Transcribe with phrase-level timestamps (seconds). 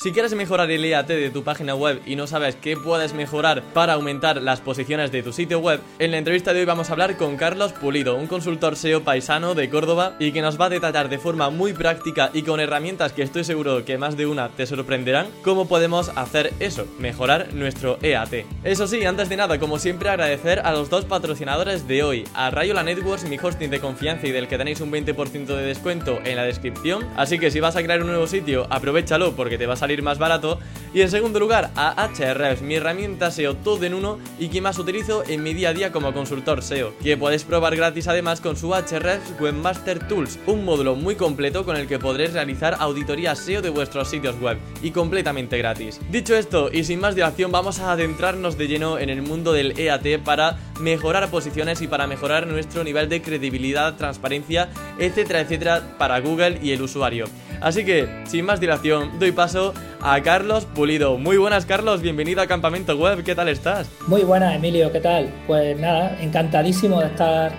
[0.00, 3.64] Si quieres mejorar el EAT de tu página web y no sabes qué puedes mejorar
[3.74, 6.92] para aumentar las posiciones de tu sitio web, en la entrevista de hoy vamos a
[6.92, 10.68] hablar con Carlos Pulido, un consultor SEO paisano de Córdoba y que nos va a
[10.68, 14.50] detallar de forma muy práctica y con herramientas que estoy seguro que más de una
[14.50, 18.46] te sorprenderán cómo podemos hacer eso, mejorar nuestro EAT.
[18.62, 22.52] Eso sí, antes de nada, como siempre agradecer a los dos patrocinadores de hoy, a
[22.52, 26.36] Rayola Networks, mi hosting de confianza y del que tenéis un 20% de descuento en
[26.36, 29.82] la descripción, así que si vas a crear un nuevo sitio, aprovechalo porque te vas
[29.82, 30.58] a más barato.
[30.94, 34.78] Y en segundo lugar, a Ahrefs, mi herramienta SEO todo en uno y que más
[34.78, 38.56] utilizo en mi día a día como consultor SEO, que podéis probar gratis además con
[38.56, 43.60] su Ahrefs Webmaster Tools, un módulo muy completo con el que podréis realizar auditoría SEO
[43.60, 46.00] de vuestros sitios web y completamente gratis.
[46.10, 49.78] Dicho esto, y sin más dilación, vamos a adentrarnos de lleno en el mundo del
[49.78, 56.18] EAT para mejorar posiciones y para mejorar nuestro nivel de credibilidad, transparencia, etcétera, etcétera, para
[56.20, 57.26] Google y el usuario.
[57.60, 61.18] Así que, sin más dilación, doy paso a Carlos Pulido.
[61.18, 63.90] Muy buenas, Carlos, bienvenido a Campamento Web, ¿qué tal estás?
[64.06, 65.28] Muy buenas, Emilio, ¿qué tal?
[65.46, 67.52] Pues nada, encantadísimo de estar,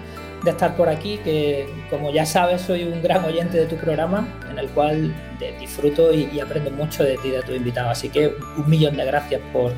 [0.43, 4.27] de estar por aquí, que como ya sabes, soy un gran oyente de tu programa,
[4.49, 5.13] en el cual
[5.59, 7.89] disfruto y, y aprendo mucho de ti, de tu invitado.
[7.89, 9.73] Así que un millón de gracias por,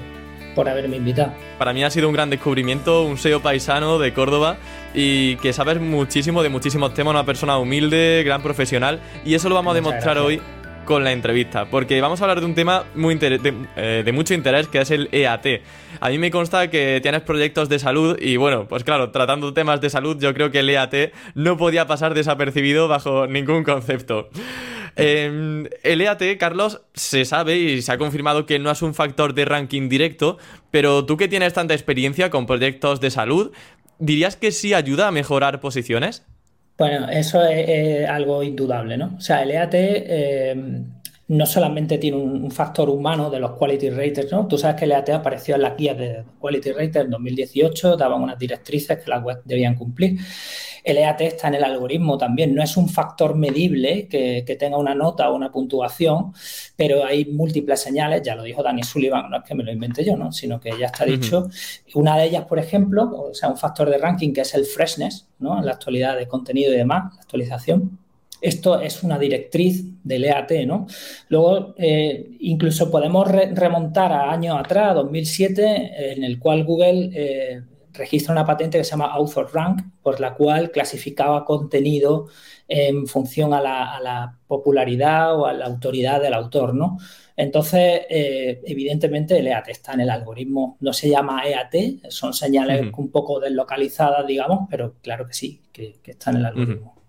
[0.56, 1.34] por haberme invitado.
[1.58, 4.58] Para mí ha sido un gran descubrimiento, un SEO paisano de Córdoba
[4.94, 9.56] y que sabes muchísimo de muchísimos temas, una persona humilde, gran profesional y eso lo
[9.56, 10.42] vamos a demostrar hoy
[10.86, 14.68] con la entrevista, porque vamos a hablar de un tema muy eh, de, mucho interés
[14.68, 15.46] que es el EAT.
[16.00, 19.82] A mí me consta que tienes proyectos de salud y bueno, pues claro, tratando temas
[19.82, 24.30] de salud yo creo que el EAT no podía pasar desapercibido bajo ningún concepto.
[24.96, 29.34] Em, el EAT, Carlos, se sabe y se ha confirmado que no es un factor
[29.34, 30.38] de ranking directo,
[30.70, 33.52] pero tú que tienes tanta experiencia con proyectos de salud,
[34.00, 36.26] ¿dirías que sí ayuda a mejorar posiciones?
[36.78, 39.16] Bueno, eso es, algo indudable, ¿no?
[39.18, 40.84] O sea, el EAT eh,
[41.28, 44.48] no solamente tiene un, factor humano de los quality raters, ¿no?
[44.48, 48.22] Tú sabes que el EAT apareció en la guía de quality raters en 2018, daban
[48.22, 50.20] unas directrices que las webs debían cumplir.
[50.84, 54.94] El EAT está en el algoritmo también, no es un factor medible que, tenga una
[54.94, 56.34] nota o una puntuación,
[56.76, 60.04] pero hay múltiples señales, ya lo dijo Dani Sullivan, no es que me lo invente
[60.04, 60.32] yo, ¿no?
[60.32, 61.50] sino que ya está dicho.
[61.96, 65.28] Una de ellas, por ejemplo, o sea, un factor de ranking que es el freshness,
[65.40, 65.58] ¿no?
[65.60, 67.98] En la actualidad de contenido y demás, la actualización.
[68.42, 70.88] Esto es una directriz del EAT, ¿no?
[71.30, 77.62] Luego, eh, incluso podemos remontar a años atrás, 2007, en el cual Google eh,
[77.94, 82.28] registra una patente que se llama Author Rank, por la cual clasificaba contenido
[82.68, 86.98] en función a la, popularidad o a la autoridad del autor, ¿no?
[87.38, 92.92] Entonces, eh, evidentemente, el EAT está en el algoritmo, no se llama EAT, son señales
[92.98, 97.01] un poco deslocalizadas, digamos, pero claro que sí, que, está en el algoritmo.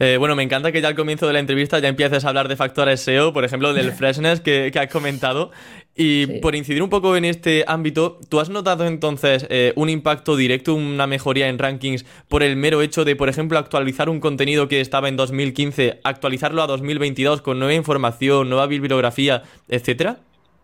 [0.00, 2.48] Eh, bueno, me encanta que ya al comienzo de la entrevista ya empieces a hablar
[2.48, 5.50] de factores SEO, por ejemplo, del freshness que, has comentado.
[5.96, 10.36] Y por incidir un poco en este ámbito, ¿tú has notado entonces eh, un impacto
[10.36, 14.68] directo, una mejoría en rankings por el mero hecho de, por ejemplo, actualizar un contenido
[14.68, 20.20] que estaba en 2015, actualizarlo a 2022 con nueva información, nueva bibliografía, etcétera?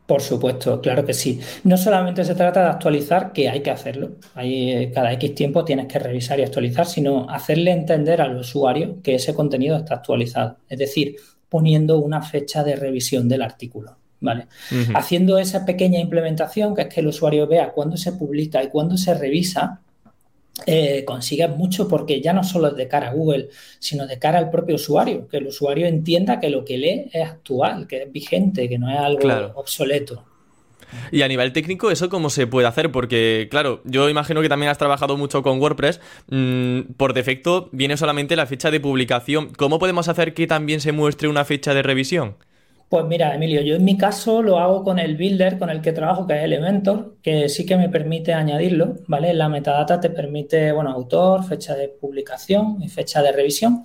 [0.06, 1.40] Por supuesto, claro que sí.
[1.64, 4.16] No solamente se trata de actualizar, que hay que hacerlo.
[4.34, 9.00] Hay, eh, cada X tiempo tienes que revisar y actualizar, sino hacerle entender al usuario
[9.02, 10.58] que ese contenido está actualizado.
[10.68, 11.16] Es decir,
[11.48, 13.96] poniendo una fecha de revisión del artículo.
[14.24, 14.46] ¿vale?
[14.94, 18.96] Haciendo esa pequeña implementación, que es que el usuario vea cuándo se publica y cuándo
[18.96, 19.82] se revisa,
[20.66, 23.48] eh, consigues mucho porque ya no solo es de cara a Google,
[23.78, 27.28] sino de cara al propio usuario, que el usuario entienda que lo que lee es
[27.28, 30.24] actual, que es vigente, que no es algo obsoleto.
[31.10, 32.92] Y a nivel técnico, ¿eso cómo se puede hacer?
[32.92, 36.00] Porque, claro, yo imagino que también has trabajado mucho con WordPress.
[36.30, 39.52] Mm, por defecto, viene solamente la fecha de publicación.
[39.56, 42.36] ¿Cómo podemos hacer que también se muestre una fecha de revisión?
[42.94, 45.90] Pues mira, Emilio, yo en mi caso lo hago con el builder con el que
[45.90, 49.34] trabajo, que es Elementor, que sí que me permite añadirlo, ¿vale?
[49.34, 53.82] La metadata te permite, bueno, autor, fecha de publicación y fecha de revisión.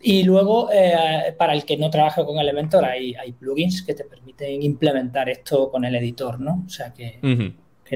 [0.00, 4.02] Y luego, eh, para el que no trabaje con Elementor, hay, hay, plugins que te
[4.02, 6.64] permiten implementar esto con el editor, ¿no?
[6.66, 7.20] O sea que,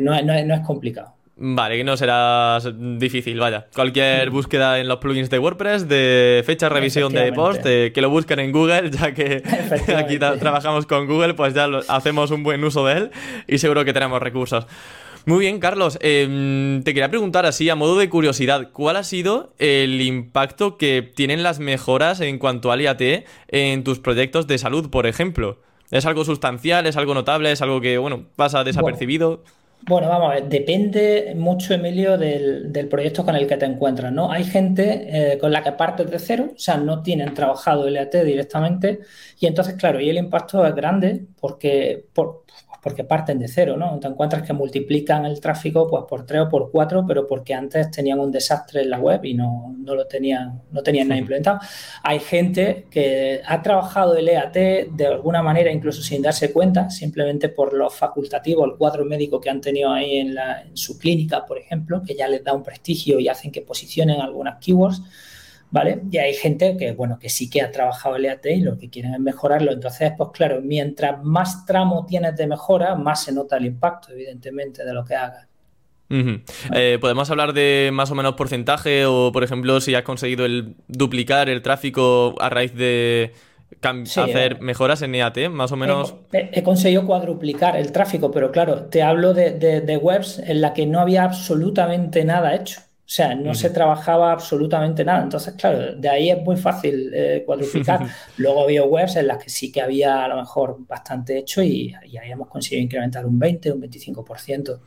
[0.00, 1.15] no es complicado.
[1.38, 2.58] Vale, que no será
[2.98, 3.66] difícil, vaya.
[3.74, 8.38] Cualquier búsqueda en los plugins de WordPress de fecha revisión de post, que lo busquen
[8.40, 9.42] en Google, ya que
[9.96, 13.10] aquí trabajamos con Google, pues ya hacemos un buen uso de él
[13.46, 14.66] y seguro que tenemos recursos.
[15.26, 15.98] Muy bien, Carlos.
[16.00, 21.02] Em, te quería preguntar así, a modo de curiosidad, ¿cuál ha sido el impacto que
[21.02, 25.58] tienen las mejoras en cuanto al IAT en tus proyectos de salud, por ejemplo?
[25.90, 26.86] ¿Es algo sustancial?
[26.86, 27.50] ¿Es algo notable?
[27.50, 29.28] ¿Es algo que, bueno, pasa desapercibido?
[29.38, 34.30] Bueno, vamos a ver, depende mucho, Emilio, del, proyecto con el que te encuentras, ¿no?
[34.30, 38.14] Hay gente eh, con la que partes de cero, o sea, no tienen trabajado LAT
[38.24, 39.00] directamente,
[39.38, 42.44] y entonces, claro, y el impacto es grande porque por,
[42.86, 43.98] porque parten de cero, ¿no?
[43.98, 47.90] Te encuentras que multiplican el tráfico pues por tres o por cuatro, pero porque antes
[47.90, 51.58] tenían un desastre en la web y no, lo tenían, no tenían nada implementado.
[52.04, 54.54] Hay gente que ha trabajado el EAT
[54.92, 59.50] de alguna manera, incluso sin darse cuenta, simplemente por los facultativos, el cuadro médico que
[59.50, 63.18] han tenido ahí en, en su clínica, por ejemplo, que ya les da un prestigio
[63.18, 65.02] y hacen que posicionen algunas keywords
[65.70, 66.02] ¿vale?
[66.10, 68.88] Y hay gente que, bueno, que sí que ha trabajado el EAT y lo que
[68.88, 69.72] quieren es mejorarlo.
[69.72, 74.84] Entonces, pues claro, mientras más tramo tienes de mejora, más se nota el impacto, evidentemente,
[74.84, 75.46] de lo que hagas.
[76.08, 80.76] Eh, ¿Podemos hablar de más o menos porcentaje o, por ejemplo, si has conseguido el
[80.86, 83.32] duplicar el tráfico a raíz de
[83.82, 86.14] hacer eh, mejoras en EAT, más o menos?
[86.32, 91.00] He, conseguido cuadruplicar el tráfico, pero claro, te hablo de webs en la que no
[91.00, 92.85] había absolutamente nada hecho.
[93.06, 95.22] O sea, no se trabajaba absolutamente nada.
[95.22, 98.00] Entonces, claro, de ahí es muy fácil eh, cuadruplicar.
[98.36, 101.94] Luego había webs en las que sí que había a lo mejor bastante hecho y,
[101.94, 104.80] ahí hemos conseguido incrementar un 20, un 25%.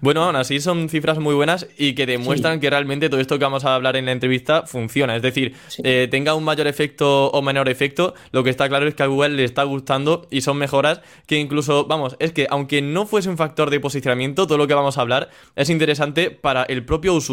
[0.00, 3.44] Bueno, aún así son cifras muy buenas y que demuestran que realmente todo esto que
[3.44, 5.16] vamos a hablar en la entrevista funciona.
[5.16, 8.94] Es decir, eh, tenga un mayor efecto o menor efecto, lo que está claro es
[8.94, 12.82] que a Google le está gustando y son mejoras que incluso, vamos, es que aunque
[12.82, 16.62] no fuese un factor de posicionamiento, todo lo que vamos a hablar es interesante para
[16.62, 17.31] el propio usuario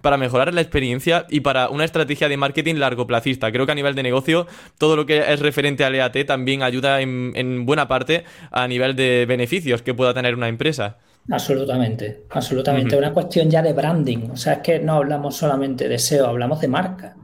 [0.00, 3.50] para mejorar la experiencia y para una estrategia de marketing largoplacista.
[3.52, 4.46] Creo que a nivel de negocio,
[4.78, 9.26] todo lo que es referente al EAT también ayuda en, buena parte a nivel de
[9.26, 10.98] beneficios que pueda tener una empresa.
[11.30, 12.96] Absolutamente, absolutamente.
[12.96, 14.30] Una cuestión ya de branding.
[14.32, 17.16] O sea, es que no hablamos solamente de SEO, hablamos de marca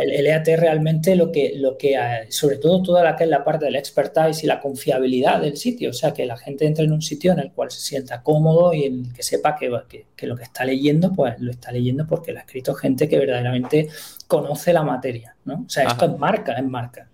[0.00, 1.96] el, EAT realmente lo que, lo que,
[2.30, 5.92] sobre todo toda la que la parte del expertise y la confiabilidad del sitio, o
[5.92, 8.84] sea, que la gente entre en un sitio en el cual se sienta cómodo y
[8.84, 12.32] en el que sepa que, que, lo que está leyendo, pues lo está leyendo porque
[12.32, 13.88] lo ha escrito gente que verdaderamente
[14.26, 15.64] conoce la materia, ¿no?
[15.66, 17.07] O sea, esto es marca, es marca.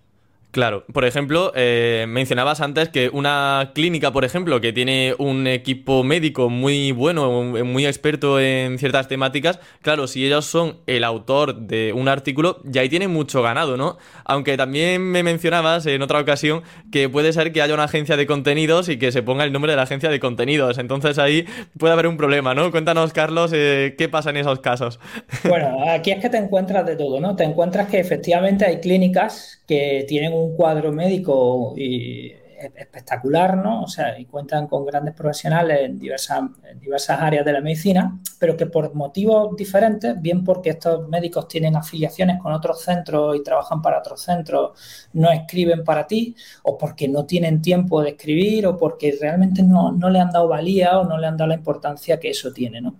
[0.55, 6.01] Claro, por ejemplo, eh, mencionabas antes que una clínica, por ejemplo, que tiene un equipo
[6.05, 11.91] médico muy bueno, muy experto en ciertas temáticas, claro, si ellos son el autor de
[11.91, 13.97] un artículo, ya ahí tienen mucho ganado, ¿no?
[14.23, 18.25] Aunque también me mencionabas en otra ocasión que puede ser que haya una agencia de
[18.25, 21.45] contenidos y que se ponga el nombre de la agencia de contenidos, entonces ahí
[21.77, 22.71] puede haber un problema, ¿no?
[22.71, 25.01] Cuéntanos, Carlos, eh, qué pasa en esos casos.
[25.43, 27.35] Bueno, aquí es que te encuentras de todo, ¿no?
[27.35, 31.73] Te encuentras que efectivamente hay clínicas que tienen un cuadro médico
[32.57, 33.83] espectacular, ¿no?
[33.83, 36.41] O sea, y cuentan con grandes profesionales en diversas,
[36.79, 41.75] diversas áreas de la medicina, pero que por motivos diferentes, bien porque estos médicos tienen
[41.75, 44.79] afiliaciones con otros centros y trabajan para otros centros,
[45.13, 49.91] no escriben para ti, o porque no tienen tiempo de escribir, o porque realmente no,
[49.91, 52.81] no le han dado valía o no le han dado la importancia que eso tiene,
[52.81, 52.95] ¿no?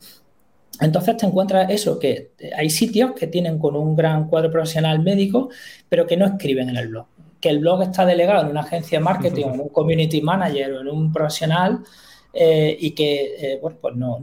[0.81, 5.49] Entonces te encuentras eso, que hay sitios que tienen con un gran cuadro profesional médico,
[5.87, 7.07] pero que no escriben en el blog.
[7.45, 10.81] Que el blog está delegado en una agencia de marketing, en un community manager o
[10.81, 11.83] en un profesional
[12.33, 14.17] eh, y que eh, bueno, pues no,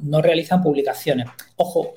[0.00, 1.26] no, realizan publicaciones.
[1.56, 1.94] Ojo,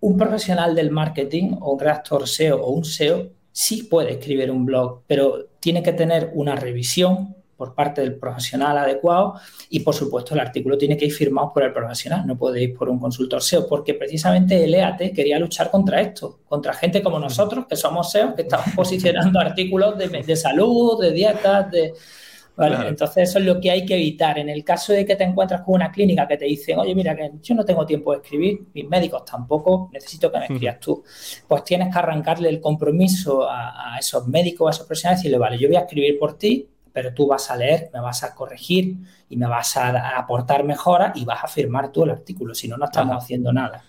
[0.00, 4.64] un profesional del marketing o un redactor SEO o un SEO sí puede escribir un
[4.64, 9.34] blog, pero tiene que tener una revisión por parte del profesional adecuado
[9.70, 12.74] y por supuesto el artículo tiene que ir firmado por el profesional, no puede ir
[12.74, 17.18] por un consultor SEO, porque precisamente el EAT quería luchar contra esto, contra gente como
[17.18, 21.94] nosotros, que somos SEO, que estamos posicionando artículos de, salud, de dietas, de...
[22.56, 24.38] Entonces eso es lo que hay que evitar.
[24.38, 27.16] En el caso de que te encuentras con una clínica que te dicen, oye, mira,
[27.16, 31.02] que yo no tengo tiempo de escribir, mis médicos tampoco, necesito que me escribas tú,
[31.48, 35.38] pues tienes que arrancarle el compromiso a, a esos médicos, a esos profesionales y decirle,
[35.38, 38.34] vale, yo voy a escribir por ti, pero tú vas a leer, me vas a
[38.34, 38.94] corregir
[39.28, 42.76] y me vas a aportar mejora y vas a firmar tú el artículo, si no,
[42.76, 43.82] no estamos haciendo nada.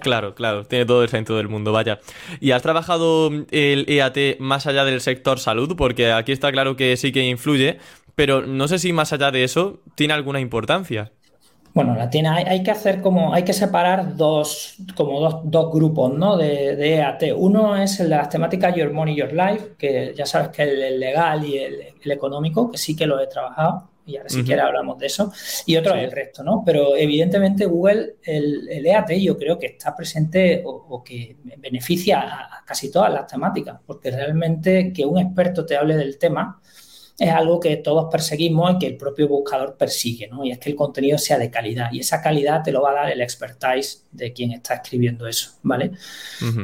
[0.00, 1.98] Claro, claro, tiene todo el sentido del mundo, vaya.
[2.38, 5.74] ¿Y has trabajado el EAT más allá del sector salud?
[5.76, 7.78] Porque aquí está claro que sí que influye,
[8.14, 11.10] pero no sé si más allá de eso tiene alguna importancia.
[11.74, 16.36] Bueno, la tiene, hay, que hacer como, hay que separar dos, como dos, grupos, ¿no?
[16.36, 17.22] De, de, EAT.
[17.34, 20.82] Uno es el de las temáticas Your Money, Your Life, que ya sabes que el,
[20.82, 24.64] el legal y el, económico, que sí que lo he trabajado, y ahora si quieres
[24.64, 25.32] hablamos de eso.
[25.64, 26.62] Y otro es el resto, ¿no?
[26.64, 32.90] Pero evidentemente Google, el, EAT, yo creo que está presente o, que beneficia a casi
[32.90, 36.60] todas las temáticas, porque realmente que un experto te hable del tema,
[37.22, 40.44] es algo que todos perseguimos y que el propio buscador persigue, ¿no?
[40.44, 42.94] Y es que el contenido sea de calidad y esa calidad te lo va a
[42.94, 45.92] dar el expertise de quien está escribiendo eso, ¿vale?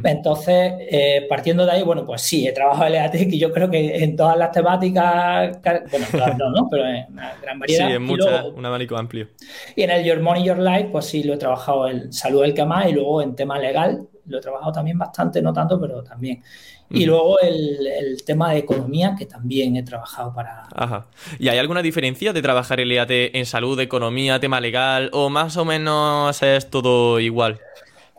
[0.03, 3.71] Entonces, eh, partiendo de ahí, bueno, pues sí, he trabajado en LEAT y yo creo
[3.71, 6.69] que en todas las temáticas, bueno, todas no, ¿no?
[6.69, 7.87] Pero en una gran variedad.
[7.87, 9.29] Sí, en muchas, un abanico amplio.
[9.77, 12.55] Y en el Your Money, Your Life, pues sí, lo he trabajado en salud el
[12.55, 16.03] que más y luego en tema legal, lo he trabajado también bastante, no tanto, pero
[16.03, 16.43] también.
[16.91, 20.69] Y luego el, tema de economía, que también he trabajado para...
[20.75, 21.07] Ajá.
[21.39, 25.57] ¿Y hay alguna diferencia de trabajar el IAT en salud, economía, tema legal, o más
[25.57, 27.59] o menos es todo igual?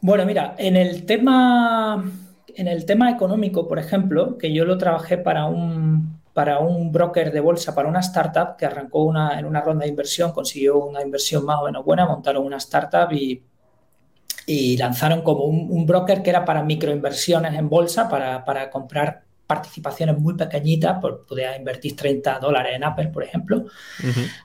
[0.02, 2.04] Bueno, mira, en el tema,
[2.56, 7.32] en el tema económico, por ejemplo, que yo lo trabajé para un, para un broker
[7.32, 11.02] de bolsa, para una startup que arrancó una, en una ronda de inversión, consiguió una
[11.02, 13.44] inversión más o menos buena, montaron una startup y
[14.52, 20.34] y lanzaron como un, broker que era para microinversiones en bolsa, para, comprar participaciones muy
[20.34, 23.66] pequeñitas, por, podía invertir 30 dólares en Apple, por ejemplo.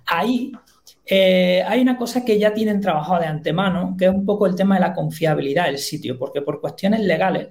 [0.05, 0.53] Ahí
[1.07, 4.55] eh, hay una cosa que ya tienen trabajado de antemano, que es un poco el
[4.55, 7.49] tema de la confiabilidad del sitio, porque por cuestiones legales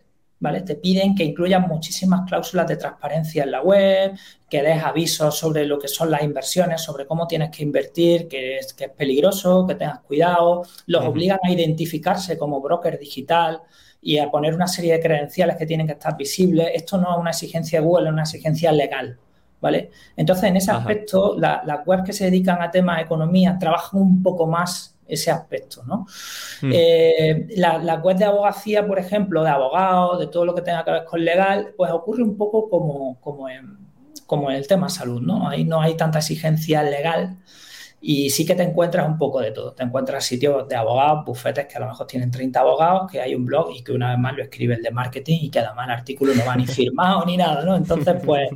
[0.66, 4.14] te piden que incluyas muchísimas cláusulas de transparencia en la web,
[4.50, 8.58] que des avisos sobre lo que son las inversiones, sobre cómo tienes que invertir, que
[8.58, 10.64] es, que es peligroso, que tengas cuidado.
[10.88, 13.62] Los obligan a identificarse como broker digital
[14.02, 16.68] y a poner una serie de credenciales que tienen que estar visibles.
[16.74, 19.18] Esto no es una exigencia de Google, es una exigencia legal.
[19.62, 19.92] ¿Vale?
[20.18, 24.22] Entonces, en ese aspecto, las webs que se dedican a temas de economía trabajan un
[24.22, 26.06] poco más ese aspecto, ¿no?
[26.62, 26.72] Mm.
[26.74, 30.92] Eh, la, web de abogacía, por ejemplo, de abogados, de todo lo que tenga que
[30.92, 33.78] ver con legal, pues ocurre un poco como, como, en,
[34.26, 35.48] como en el tema salud, ¿no?
[35.48, 37.38] Ahí no hay tanta exigencia legal
[38.06, 39.72] y sí que te encuentras un poco de todo.
[39.74, 43.34] Te encuentras sitios de abogados, bufetes que a lo mejor tienen 30 abogados, que hay
[43.34, 45.88] un blog y que una vez más lo escribe el de marketing y que además
[45.88, 47.76] el artículo no va ni firmado ni nada, ¿no?
[47.76, 48.50] Entonces, pues...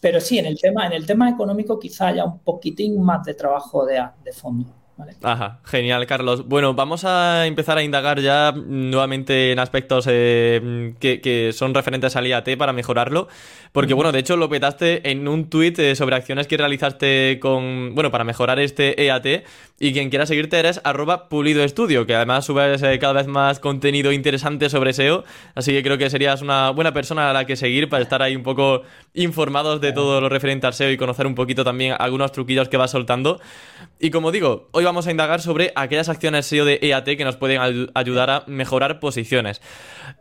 [0.00, 3.34] Pero sí, en el tema, en el tema económico quizá haya un poquitín más de
[3.34, 4.79] trabajo de, de fondo.
[5.22, 6.46] Ajá, genial, Carlos.
[6.48, 12.26] Bueno, vamos a empezar a indagar ya nuevamente en aspectos eh, que, son referentes al
[12.26, 13.28] IAT para mejorarlo.
[13.72, 17.94] Porque, bueno, de hecho lo petaste en un tuit eh, sobre acciones que realizaste con,
[17.94, 19.44] bueno, para mejorar este EAT.
[19.82, 23.60] Y quien quiera seguirte eres arroba pulido estudio, que además subes eh, cada vez más
[23.60, 25.24] contenido interesante sobre SEO.
[25.54, 28.36] Así que creo que serías una buena persona a la que seguir para estar ahí
[28.36, 28.82] un poco
[29.14, 32.76] informados de todo lo referente al SEO y conocer un poquito también algunos truquillos que
[32.76, 33.40] vas soltando.
[33.98, 37.36] Y como digo, hoy vamos a indagar sobre aquellas acciones SEO de EAT que nos
[37.36, 39.62] pueden ayudar a mejorar posiciones.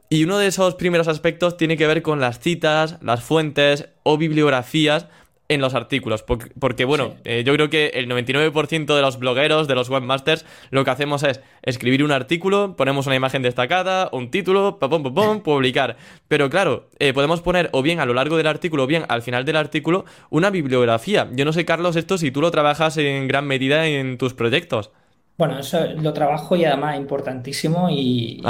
[0.10, 4.18] Y uno de esos primeros aspectos tiene que ver con las citas, las fuentes o
[4.18, 5.08] bibliografías
[5.50, 6.24] en los artículos.
[6.24, 10.86] Porque, bueno, eh, yo creo que el 99% de los blogueros, de los webmasters, lo
[10.86, 15.39] que hacemos es escribir un artículo, ponemos una imagen destacada, un título, pum, pum, pum,
[15.44, 15.98] publicar.
[16.27, 19.24] Pero claro, eh, podemos poner o bien a lo largo del artículo o bien al
[19.24, 21.27] final del artículo una bibliografía.
[21.34, 24.91] Yo no sé, Carlos, esto si tú lo trabajas en gran medida en tus proyectos.
[25.39, 28.41] Bueno, eso lo trabajo y además es importantísimo y,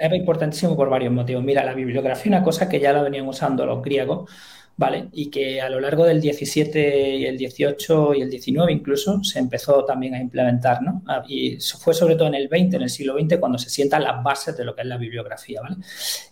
[0.00, 1.42] es importantísimo por varios motivos.
[1.42, 4.30] Mira, la bibliografía es una cosa que ya la venían usando los griegos
[4.76, 5.08] ¿vale?
[5.12, 9.38] Y que a lo largo del 17 y el 18 y el 19 incluso se
[9.38, 11.02] empezó también a implementar, ¿no?
[11.06, 14.04] Ah, y fue sobre todo en el 20, en el siglo XX, cuando se sientan
[14.04, 15.76] las bases de lo que es la bibliografía, ¿vale?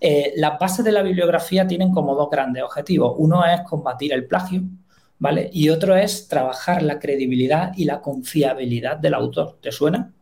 [0.00, 3.14] Eh, las bases de la bibliografía tienen como dos grandes objetivos.
[3.18, 4.62] Uno es combatir el plagio,
[5.18, 5.48] ¿vale?
[5.52, 9.56] Y otro es trabajar la credibilidad y la confiabilidad del autor.
[9.62, 10.12] ¿Te suena?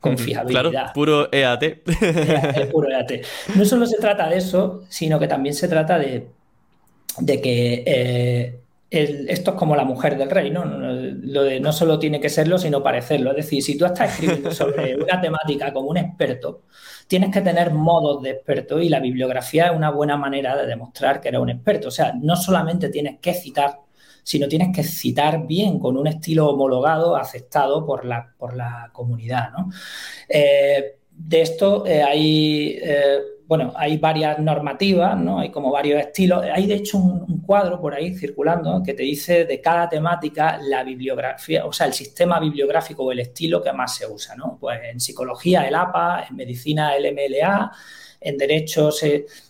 [0.00, 0.70] Confiabilidad.
[0.70, 1.62] Claro, puro EAT.
[2.72, 3.22] puro EAT.
[3.54, 6.39] No solo se trata de eso, sino que también se trata de
[7.18, 10.64] de que eh, esto es como la mujer del rey, ¿no?
[10.64, 13.30] Lo de no solo tiene que serlo, sino parecerlo.
[13.30, 16.62] Es decir, si tú estás escribiendo sobre una temática como un experto,
[17.06, 21.20] tienes que tener modos de experto y la bibliografía es una buena manera de demostrar
[21.20, 21.88] que eres un experto.
[21.88, 23.78] O sea, no solamente tienes que citar,
[24.24, 29.50] sino tienes que citar bien, con un estilo homologado, aceptado por la, por la comunidad,
[29.52, 29.70] ¿no?
[30.28, 30.96] Eh,
[31.28, 32.80] de esto eh, hay
[33.50, 35.40] bueno, hay varias normativas, ¿no?
[35.40, 36.44] Hay como varios estilos.
[36.54, 40.84] Hay de hecho un, cuadro por ahí circulando que te dice de cada temática la
[40.84, 44.56] bibliografía, o sea, el sistema bibliográfico o el estilo que más se usa, ¿no?
[44.60, 47.72] Pues en psicología el APA, en medicina el MLA,
[48.20, 48.90] en derecho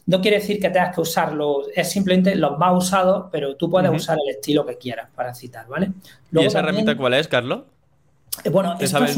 [0.06, 3.90] no quiere decir que tengas que usarlo, es simplemente los más usados, pero tú puedes
[3.90, 5.90] usar el estilo que quieras para citar, ¿vale?
[6.32, 7.64] ¿Y esa herramienta cuál es, Carlos?
[8.44, 9.16] Eh, bueno, esto es,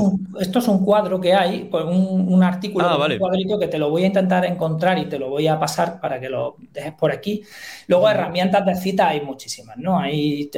[0.69, 4.07] un, cuadro que hay, pues un, artículo, ah, un cuadrito que te lo voy a
[4.07, 7.43] intentar encontrar y te lo voy a pasar para que lo dejes por aquí.
[7.87, 9.99] Luego, herramientas de cita hay muchísimas, ¿no?
[9.99, 10.51] Hay,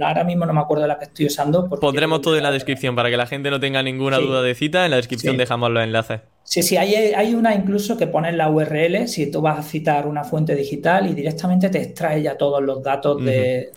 [0.00, 1.68] ahora mismo no me acuerdo de la que estoy usando.
[1.68, 4.84] Pondremos todo en la descripción para que la gente no tenga ninguna duda de cita.
[4.84, 6.20] En la descripción dejamos los enlaces.
[6.50, 10.08] Sí, sí, hay, hay una incluso que pones la URL si tú vas a citar
[10.08, 13.70] una fuente digital y directamente te extrae ya todos los datos de,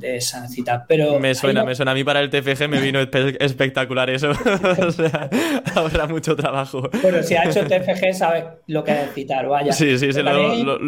[0.00, 0.84] esa cita.
[0.86, 1.90] Pero me suena, me suena.
[1.90, 4.30] A mí para el TFG me vino espectacular eso.
[4.86, 5.28] o sea,
[5.74, 6.88] habrá mucho trabajo.
[7.02, 9.72] Bueno, si ha hecho TFG sabes lo que es citar, vaya.
[9.72, 10.78] Sí, sí, se lo lo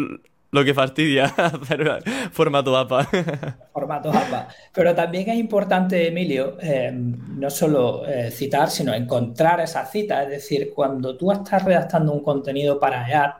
[0.51, 3.03] que fastidia hacer formato APA.
[3.73, 4.47] Formato APA.
[4.73, 10.23] Pero también es importante, Emilio, eh, no solo eh, citar, sino encontrar esa cita.
[10.23, 13.31] Es decir, cuando tú estás redactando un contenido para EAD,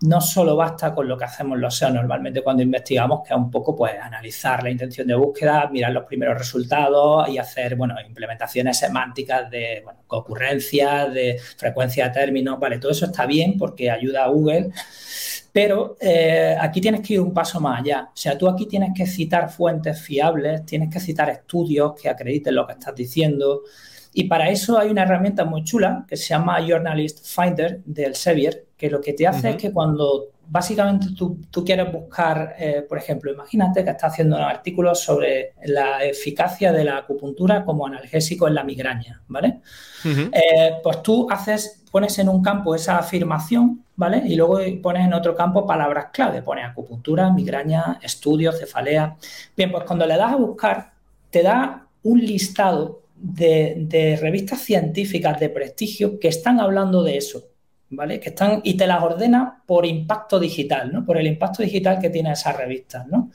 [0.00, 3.50] no solo basta con lo que hacemos los SEO normalmente cuando investigamos, que es un
[3.50, 8.78] poco pues analizar la intención de búsqueda, mirar los primeros resultados y hacer, bueno, implementaciones
[8.78, 14.24] semánticas de bueno, concurrencia, de frecuencia de términos, vale, todo eso está bien porque ayuda
[14.24, 14.70] a Google
[15.60, 18.10] pero eh, aquí tienes que ir un paso más allá.
[18.14, 22.54] O sea, tú aquí tienes que citar fuentes fiables, tienes que citar estudios que acrediten
[22.54, 23.62] lo que estás diciendo.
[24.12, 28.66] Y para eso hay una herramienta muy chula que se llama Journalist Finder del Sevier,
[28.76, 33.32] que lo que te hace es que cuando básicamente tú, quieres buscar, eh, por ejemplo,
[33.32, 38.54] imagínate que estás haciendo un artículo sobre la eficacia de la acupuntura como analgésico en
[38.54, 39.60] la migraña, ¿vale?
[40.04, 44.22] Eh, pues tú haces, pones en un campo esa afirmación ¿vale?
[44.24, 49.16] Y luego pones en otro campo palabras clave, pones acupuntura, migraña, estudio, cefalea.
[49.56, 50.92] Bien, pues cuando le das a buscar,
[51.30, 57.42] te da un listado de, revistas científicas de prestigio que están hablando de eso,
[57.90, 58.20] ¿vale?
[58.20, 61.04] Que están, y te las ordena por impacto digital, ¿no?
[61.04, 63.30] Por el impacto digital que tiene esas revistas, ¿no?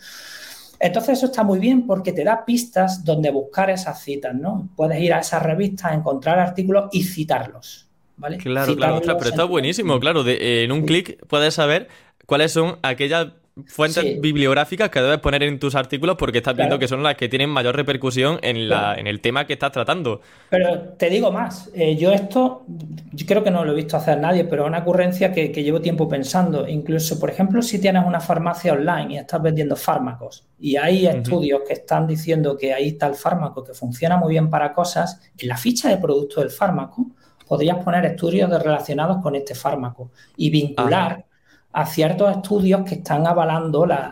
[0.80, 4.70] Entonces eso está muy bien porque te da pistas donde buscar esas citas, ¿no?
[4.76, 7.90] Puedes ir a esas revistas, encontrar artículos y citarlos,
[8.38, 10.24] Claro, claro, pero está buenísimo, claro.
[10.26, 11.88] en un clic puedes saber
[12.26, 13.28] cuáles son aquellas
[13.68, 17.30] fuentes bibliográficas que debes poner en tus artículos porque estás viendo que son las que
[17.30, 20.22] tienen mayor repercusión en, la, en el tema que estás tratando.
[20.50, 22.64] Pero te digo más, eh, yo esto,
[23.12, 25.82] yo creo que no lo he visto hacer nadie, pero es una ocurrencia que, llevo
[25.82, 26.68] tiempo pensando.
[26.68, 31.62] Incluso, por ejemplo, si tienes una farmacia online y estás vendiendo fármacos y hay estudios
[31.68, 35.58] que están diciendo que hay tal fármaco que funciona muy bien para cosas, en la
[35.58, 37.06] ficha de producto del fármaco
[37.48, 41.24] podrías poner estudios relacionados con este fármaco y vincular
[41.74, 44.12] a ciertos estudios que están avalando la,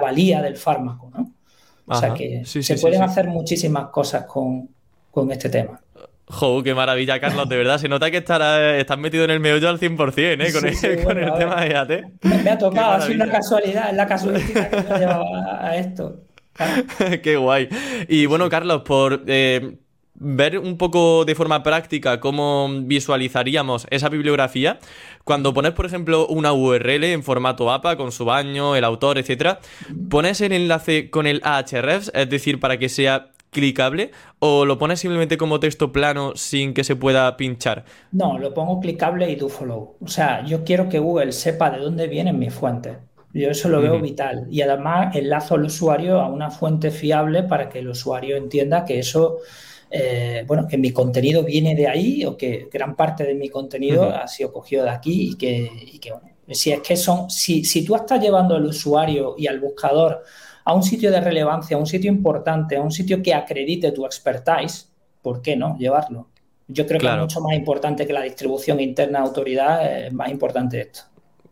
[0.00, 1.32] valía del fármaco, ¿no?
[1.86, 4.68] O sea que se pueden hacer muchísimas cosas con,
[5.30, 5.80] este tema.
[6.26, 7.78] Jo, qué maravilla, Carlos, de verdad.
[7.78, 10.52] Se nota que estarás, estás metido en el meollo al 100%, ¿eh?
[11.02, 11.90] Con, el, tema de EAT.
[12.22, 15.76] Me, ha tocado, ha sido una casualidad, es la casualidad que me ha llevado a,
[15.76, 16.20] esto.
[17.24, 17.68] qué guay.
[18.08, 19.78] Y bueno, Carlos, por eh,
[20.14, 24.78] ver un poco de forma práctica cómo visualizaríamos esa bibliografía,
[25.24, 29.60] cuando pones, por ejemplo, una URL en formato APA con su baño, el autor, etcétera,
[30.08, 35.00] pones el enlace con el Ahrefs, es decir, para que sea clicable o lo pones
[35.00, 37.84] simplemente como texto plano sin que se pueda pinchar?
[38.12, 39.96] No, lo pongo clicable y do follow.
[40.00, 42.96] O sea, yo quiero que Google sepa de dónde vienen mis fuentes.
[43.32, 44.46] Yo eso lo veo vital.
[44.50, 48.98] Y además enlazo al usuario a una fuente fiable para que el usuario entienda que
[48.98, 49.38] eso
[49.90, 54.04] eh, bueno, que mi contenido viene de ahí o que gran parte de mi contenido
[54.04, 57.96] ha sido cogido de aquí y que, bueno, si es que son, si, si tú
[57.96, 60.22] estás llevando al usuario y al buscador
[60.64, 64.06] a un sitio de relevancia, a un sitio importante, a un sitio que acredite tu
[64.06, 64.88] expertise,
[65.22, 66.28] ¿por qué no llevarlo?
[66.68, 70.30] Yo creo que es mucho más importante que la distribución interna de autoridad, es más
[70.30, 71.00] importante esto.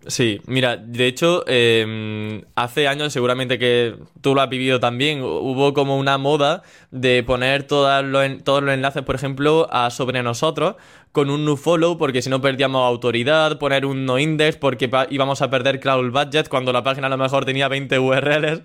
[0.09, 5.75] Sí, mira, de hecho, em, hace años, seguramente que tú lo has vivido también, hubo
[5.75, 10.77] como una moda de poner todos los, todos los enlaces, por ejemplo, a sobre nosotros
[11.13, 15.51] con un follow porque si no perdíamos autoridad, poner un no index porque íbamos a
[15.51, 18.63] perder crawl budget cuando la página a lo mejor tenía 20 URLs.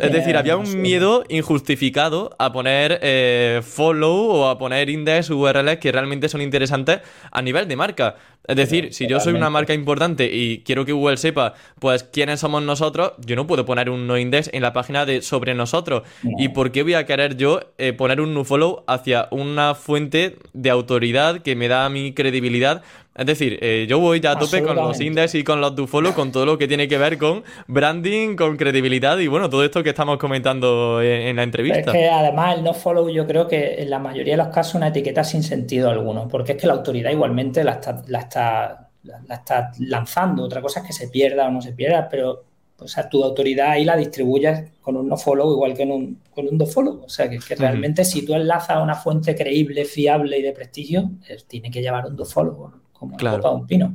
[0.00, 5.78] Es decir, había un miedo injustificado a poner eh, follow o a poner index URLs
[5.78, 8.16] que realmente son interesantes a nivel de marca.
[8.46, 12.40] Es decir, si yo soy una marca importante y quiero que Google sepa pues quiénes
[12.40, 16.02] somos nosotros, yo no puedo poner un no index en la página de sobre nosotros.
[16.38, 20.36] ¿Y por qué voy a querer yo eh, poner un no follow hacia una fuente
[20.52, 22.82] de autoridad que me da mi credibilidad.
[23.14, 26.14] Es decir, eh, yo voy ya a tope con los index y con los dofollow,
[26.14, 29.84] con todo lo que tiene que ver con branding, con credibilidad y bueno, todo esto
[29.84, 31.78] que estamos comentando en, la entrevista.
[31.78, 34.72] Es que además el no follow yo creo que en la mayoría de los casos
[34.72, 38.18] es una etiqueta sin sentido alguno, porque es que la autoridad igualmente la está, la
[38.18, 40.42] está, la está lanzando.
[40.42, 42.42] Otra cosa es que se pierda o no se pierda, pero
[42.80, 46.20] o sea, tu autoridad ahí la distribuyes con un no follow igual que en un,
[46.34, 47.02] con un do follow.
[47.04, 51.10] O sea, que, realmente si tú enlazas a una fuente creíble, fiable y de prestigio,
[51.46, 52.72] tiene que llevar un do follow,
[53.04, 53.52] como claro.
[53.52, 53.94] un pino.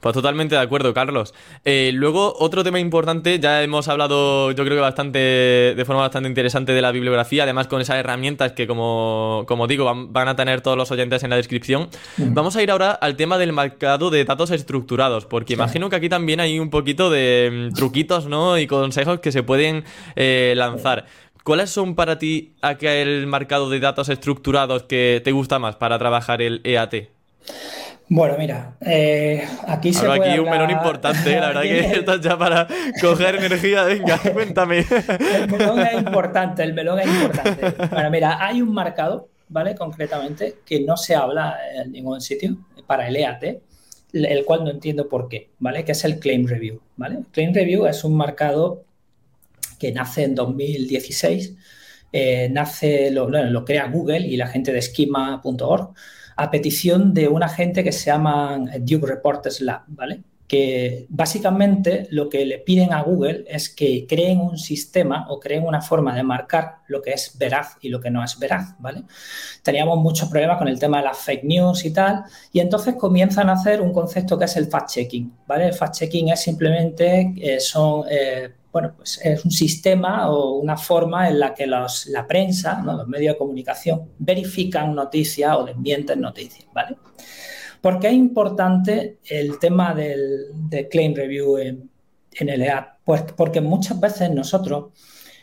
[0.00, 1.34] Pues totalmente de acuerdo, Carlos.
[1.64, 6.28] Eh, luego, otro tema importante, ya hemos hablado, yo creo que bastante, de forma bastante
[6.28, 10.60] interesante de la bibliografía, además con esas herramientas que, como, como digo, van, a tener
[10.60, 11.88] todos los oyentes en la descripción.
[12.18, 16.08] Vamos a ir ahora al tema del mercado de datos estructurados, porque imagino que aquí
[16.08, 18.58] también hay un poquito de mm, truquitos, ¿no?
[18.58, 19.84] Y consejos que se pueden
[20.16, 21.06] eh, lanzar.
[21.44, 26.40] ¿Cuáles son para ti aquel mercado de datos estructurados que te gusta más para trabajar
[26.40, 26.94] el EAT?
[28.08, 32.36] Bueno, mira, eh, aquí se puede aquí un melón importante, la verdad que estás ya
[32.36, 32.66] para
[33.00, 33.84] coger energía.
[33.84, 34.84] Venga, cuéntame.
[35.34, 37.86] El melón es importante, el melón es importante.
[37.90, 39.74] Bueno, mira, hay un marcado, ¿vale?
[39.74, 43.42] Concretamente, que no se habla en ningún sitio para el EAT,
[44.12, 45.84] el cual no entiendo por qué, ¿vale?
[45.84, 47.20] Que es el Claim Review, ¿vale?
[47.32, 48.84] Claim Review es un marcado
[49.78, 51.54] que nace en 2016,
[52.12, 55.94] eh, nace, lo, lo crea Google y la gente de schema.org
[56.36, 60.22] a petición de una gente que se llama Duke Reporters Lab, ¿vale?
[60.46, 65.66] Que básicamente lo que le piden a Google es que creen un sistema o creen
[65.66, 69.04] una forma de marcar lo que es veraz y lo que no es veraz, ¿vale?
[69.62, 73.48] Teníamos muchos problemas con el tema de las fake news y tal, y entonces comienzan
[73.48, 75.68] a hacer un concepto que es el fact-checking, ¿vale?
[75.68, 78.04] El fact-checking es simplemente, eh, son...
[78.10, 83.06] Eh, bueno, pues es un sistema o una forma en la que la prensa, los
[83.06, 86.96] medios de comunicación, verifican noticias o desmienten noticias, ¿vale?
[87.80, 90.46] ¿Por qué es importante el tema del,
[90.90, 91.88] claim review en,
[92.32, 92.84] el EAD?
[93.04, 94.86] Pues porque muchas veces nosotros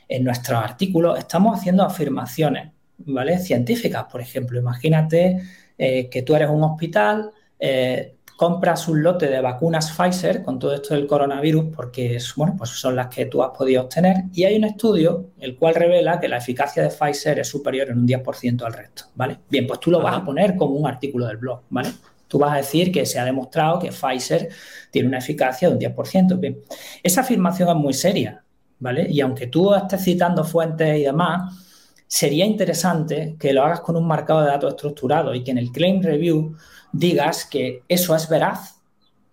[0.09, 3.39] en nuestros artículos estamos haciendo afirmaciones, ¿vale?
[3.39, 4.59] Científicas, por ejemplo.
[4.59, 5.41] Imagínate
[5.77, 10.73] eh, que tú eres un hospital, eh, compras un lote de vacunas Pfizer con todo
[10.73, 14.55] esto del coronavirus porque bueno, pues son las que tú has podido obtener y hay
[14.55, 18.63] un estudio el cual revela que la eficacia de Pfizer es superior en un 10%
[18.63, 19.41] al resto, ¿vale?
[19.47, 21.91] Bien, pues tú lo vas a poner como un artículo del blog, ¿vale?
[22.27, 24.49] Tú vas a decir que se ha demostrado que Pfizer
[24.89, 26.39] tiene una eficacia de un 10%.
[26.39, 26.57] Bien,
[27.03, 28.43] esa afirmación es muy seria,
[28.79, 29.05] ¿vale?
[29.07, 31.70] Y aunque tú estés citando fuentes y demás,
[32.11, 35.71] sería interesante que lo hagas con un marcado de datos estructurado y que en el
[35.71, 36.57] claim review
[36.91, 38.81] digas que eso es veraz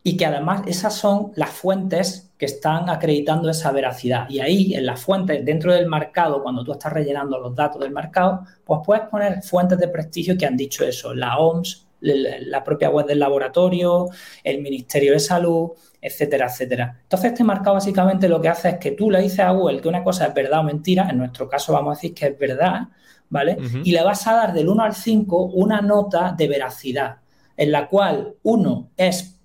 [0.05, 4.31] y que además esas son las fuentes que están acreditando esa veracidad.
[4.31, 7.91] Y ahí, en las fuentes, dentro del mercado, cuando tú estás rellenando los datos del
[7.91, 12.91] mercado, pues puedes poner fuentes de prestigio que han dicho eso, la OMS, la propia
[12.91, 14.07] web del laboratorio,
[14.45, 16.97] el Ministerio de Salud, etcétera, etcétera.
[17.03, 19.89] Entonces, este marcado básicamente lo que hace es que tú le dices a Google que
[19.89, 22.83] una cosa es verdad o mentira, en nuestro caso vamos a decir que es verdad,
[23.29, 23.59] ¿vale?
[23.85, 27.17] Y le vas a dar del 1 al 5 una nota de veracidad
[27.59, 29.39] en la cual uno es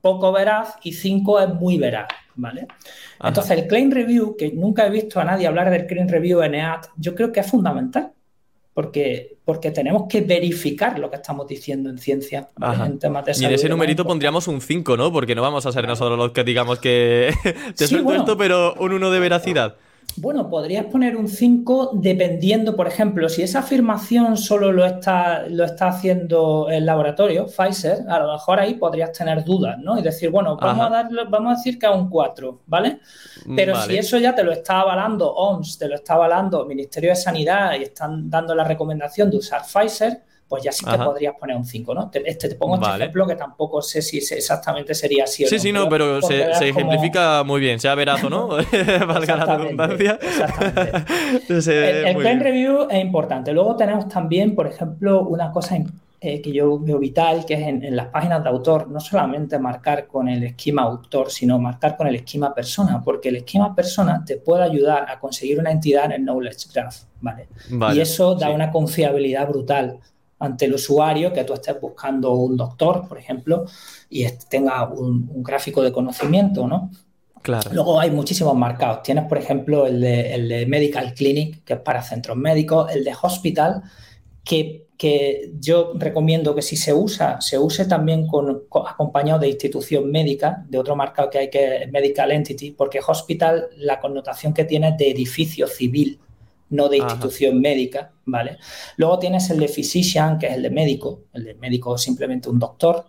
[0.00, 2.66] poco veraz y cinco es muy veraz, ¿vale?
[3.22, 6.56] Entonces, el claim review, que nunca he visto a nadie hablar del claim review en
[6.56, 8.12] EAT, yo creo que es fundamental,
[8.76, 13.44] porque, porque tenemos que verificar lo que estamos diciendo en ciencia, en temas de salud.
[13.44, 15.10] Y en ese numerito pondríamos un 5, ¿no?
[15.10, 17.32] Porque no vamos a ser nosotros los que digamos que
[17.74, 19.76] te suelto esto, pero un 1 de veracidad.
[20.18, 25.64] Bueno, podrías poner un 5 dependiendo, por ejemplo, si esa afirmación solo lo está, lo
[25.64, 29.98] está haciendo el laboratorio, Pfizer, a lo mejor ahí podrías tener dudas, ¿no?
[29.98, 33.00] Y decir, bueno, vamos, a, darle, vamos a decir que a un 4, ¿vale?
[33.54, 37.16] Pero si eso ya te lo está avalando OMS, te lo está avalando Ministerio de
[37.16, 41.56] Sanidad y están dando la recomendación de usar Pfizer, pues ya sí que podrías poner
[41.56, 42.10] un 5, ¿no?
[42.12, 45.60] este, te pongo este ejemplo que tampoco sé si exactamente sería así o sí, no.
[45.60, 48.48] Sí, no, pero se, ejemplifica muy bien, sea veraz o no,
[49.06, 50.18] valga la redundancia.
[50.22, 51.04] Exactamente.
[52.10, 53.52] el, el review es importante.
[53.52, 55.76] Luego tenemos también, por ejemplo, una cosa
[56.18, 60.06] eh, que yo veo vital, que es en, las páginas de autor, no solamente marcar
[60.06, 64.38] con el esquema autor, sino marcar con el esquema persona, porque el esquema persona te
[64.38, 67.48] puede ayudar a conseguir una entidad en el Knowledge Graph, ¿vale?
[67.94, 69.98] y eso da una confiabilidad brutal
[70.38, 73.64] ante el usuario que tú estés buscando un doctor, por ejemplo,
[74.10, 76.90] y tenga un, gráfico de conocimiento, ¿no?
[77.42, 77.70] Claro.
[77.72, 79.02] Luego hay muchísimos marcados.
[79.02, 83.82] Tienes, por ejemplo, el de, Medical Clinic, que es para centros médicos, el de Hospital,
[84.44, 90.10] que, que yo recomiendo que si se usa, se use también con, acompañado de institución
[90.10, 94.64] médica, de otro marcado que hay que es Medical Entity, porque Hospital, la connotación que
[94.64, 96.18] tiene es de edificio civil
[96.70, 98.58] no de institución médica, ¿vale?
[98.96, 102.58] Luego tienes el de physician, que es el de médico, el de médico simplemente un
[102.58, 103.06] doctor.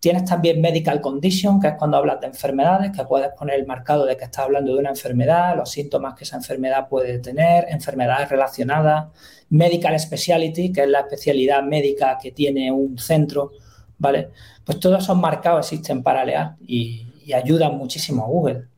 [0.00, 4.04] Tienes también medical condition, que es cuando hablas de enfermedades, que puedes poner el marcado
[4.04, 8.28] de que estás hablando de una enfermedad, los síntomas que esa enfermedad puede tener, enfermedades
[8.28, 9.06] relacionadas,
[9.50, 13.52] medical speciality, que es la especialidad médica que tiene un centro,
[13.98, 14.30] ¿vale?
[14.64, 18.73] Pues todos esos marcados existen para leer y, y ayudan muchísimo a Google.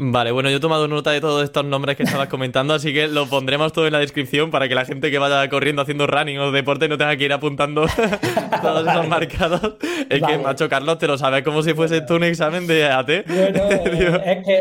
[0.00, 3.08] Vale, bueno, yo he tomado nota de todos estos nombres que estabas comentando, así que
[3.08, 6.38] lo pondremos todo en la descripción para que la gente que vaya corriendo haciendo running
[6.38, 7.84] o deporte no tenga que ir apuntando
[8.62, 9.74] todos esos marcados.
[10.08, 13.06] Es que, macho, Carlos, te lo sabes como si fuese tú un examen de AT.
[13.26, 14.60] Bueno, eh, es que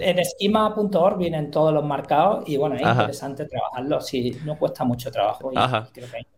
[0.00, 5.10] en, esquema.org vienen todos los marcados y bueno, es interesante trabajarlo, sí, no cuesta mucho
[5.10, 5.52] trabajo.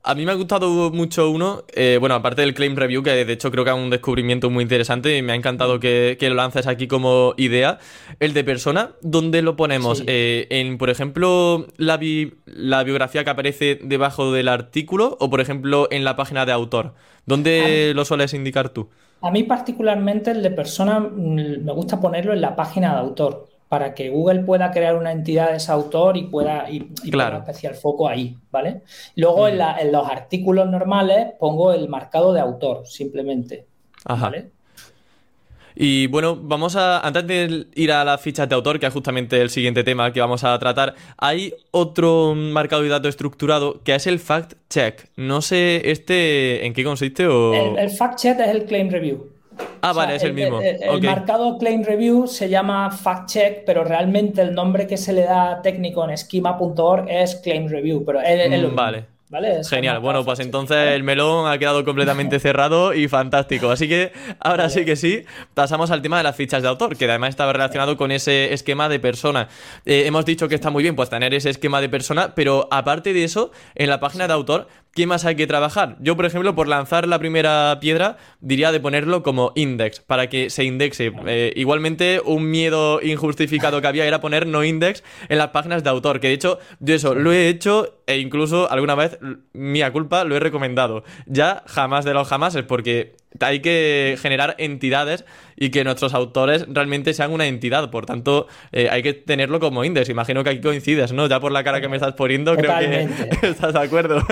[0.02, 3.32] A mí me ha gustado mucho uno, eh, bueno, aparte del Claim Review, que de
[3.32, 6.34] hecho creo que es un descubrimiento muy interesante y me ha encantado que, que lo
[6.34, 7.78] lances aquí como idea,
[8.18, 10.03] el de persona, ¿dónde lo ponemos?
[10.07, 11.98] Eh, en, por ejemplo, la,
[12.46, 16.94] la biografía que aparece debajo del artículo o, por ejemplo, en la página de autor.
[17.26, 18.88] ¿Dónde lo sueles indicar tú?
[19.22, 23.48] A mí particularmente el de persona mm, me gusta ponerlo en la página de autor
[23.68, 27.38] para que Google pueda crear una entidad de ese autor y pueda y, claro.
[27.38, 28.83] especial foco ahí, ¿vale?
[29.14, 29.79] Luego en, mm.
[29.81, 33.66] en, los artículos normales pongo el marcado de autor, simplemente.
[34.05, 34.50] ¿vale?
[35.82, 39.40] Y bueno, vamos a, antes de ir a las fichas de autor, que es justamente
[39.40, 44.06] el siguiente tema que vamos a tratar, hay otro marcado y dato estructurado que es
[44.06, 45.08] el fact check.
[45.16, 47.54] No sé este en qué consiste o...
[47.78, 49.26] El, fact check es el claim review.
[49.80, 50.60] Ah, vale, es el, mismo.
[50.60, 55.22] El, marcado claim review se llama fact check, pero realmente el nombre que se le
[55.22, 59.06] da técnico en schema.org es claim review, pero mm, Vale.
[59.68, 60.00] Genial.
[60.00, 63.70] Bueno, pues entonces el melón ha quedado completamente cerrado y fantástico.
[63.70, 67.04] Así que ahora sí que sí, pasamos al tema de las fichas de autor, que
[67.04, 69.48] además estaba relacionado con ese esquema de persona.
[69.86, 73.12] Eh, hemos dicho que está muy bien pues tener ese esquema de persona, pero aparte
[73.12, 75.96] de eso, en la página de autor ¿Qué más hay que trabajar?
[76.00, 80.50] Yo, por ejemplo, por lanzar la primera piedra, diría de ponerlo como index, para que
[80.50, 81.12] se indexe.
[81.26, 85.90] Eh, igualmente, un miedo injustificado que había era poner no index en las páginas de
[85.90, 89.18] autor, que de hecho, yo eso lo he hecho e incluso alguna vez,
[89.53, 91.05] mía culpa, lo he recomendado.
[91.26, 95.24] Ya jamás de los jamás, es porque hay que generar entidades
[95.57, 97.90] y que nuestros autores realmente sean una entidad.
[97.90, 100.09] Por tanto, eh, hay que tenerlo como index.
[100.09, 101.26] Imagino que aquí coincides, ¿no?
[101.26, 103.09] Ya por la cara que me estás poniendo, creo que
[103.48, 104.22] estás de acuerdo.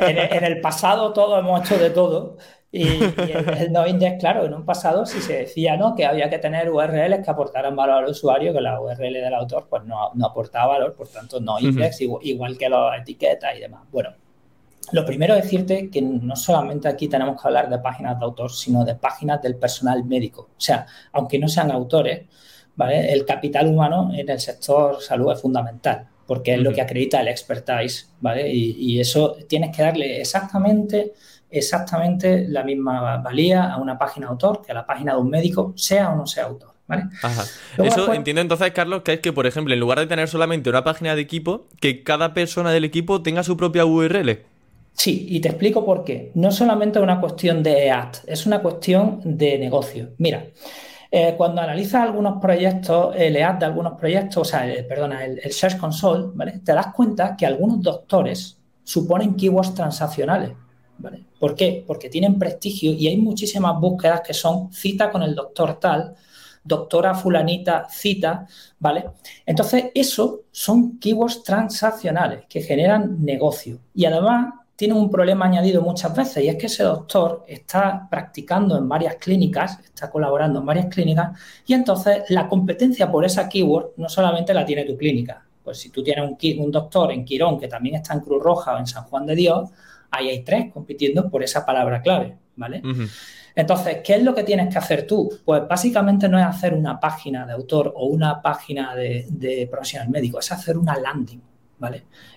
[0.00, 2.38] en, el pasado todo hemos hecho de todo.
[2.74, 5.94] Y, el, no index, claro, en un pasado si se decía ¿no?
[5.94, 9.66] que había que tener URLs que aportaran valor al usuario, que la URL del autor
[9.68, 13.60] pues no, no aportaba valor, por tanto no index, igual, igual, que las etiquetas y
[13.60, 13.82] demás.
[13.92, 14.14] Bueno,
[14.90, 18.50] lo primero es decirte que no solamente aquí tenemos que hablar de páginas de autor,
[18.50, 20.50] sino de páginas del personal médico.
[20.56, 22.26] O sea, aunque no sean autores,
[22.74, 23.12] ¿vale?
[23.12, 27.28] El capital humano en el sector salud es fundamental, porque es lo que acredita el
[27.28, 28.50] expertise, ¿vale?
[28.52, 31.12] Y, eso tienes que darle exactamente,
[31.50, 35.30] exactamente la misma valía a una página de autor que a la página de un
[35.30, 36.72] médico, sea o no sea autor.
[36.88, 37.04] ¿Vale?
[37.78, 40.82] Eso entiendo entonces, Carlos, que es que, por ejemplo, en lugar de tener solamente una
[40.82, 44.51] página de equipo, que cada persona del equipo tenga su propia URL.
[44.94, 46.30] Sí, y te explico por qué.
[46.34, 50.10] No solamente es una cuestión de EAT, es una cuestión de negocio.
[50.18, 50.46] Mira,
[51.10, 55.76] eh, cuando analizas algunos proyectos, el EAT de algunos proyectos, o sea, perdona, el, Search
[55.78, 56.60] Console, ¿vale?
[56.64, 60.52] Te das cuenta que algunos doctores suponen keywords transaccionales,
[60.98, 61.26] ¿vale?
[61.38, 61.84] ¿Por qué?
[61.86, 66.14] Porque tienen prestigio y hay muchísimas búsquedas que son cita con el doctor tal,
[66.64, 68.46] doctora fulanita cita,
[68.78, 69.04] ¿vale?
[69.44, 73.80] Entonces, eso son keywords transaccionales que generan negocio.
[73.94, 78.76] Y además, tiene un problema añadido muchas veces y es que ese doctor está practicando
[78.76, 83.92] en varias clínicas, está colaborando en varias clínicas y entonces la competencia por esa keyword
[83.96, 85.44] no solamente la tiene tu clínica.
[85.62, 88.74] Pues si tú tienes un, un doctor en Quirón que también está en Cruz Roja
[88.74, 89.70] o en San Juan de Dios,
[90.10, 92.82] ahí hay tres compitiendo por esa palabra clave, ¿vale?
[93.54, 95.30] Entonces, ¿qué es lo que tienes que hacer tú?
[95.44, 100.08] Pues básicamente no es hacer una página de autor o una página de, de profesional
[100.08, 101.51] médico, es hacer una landing.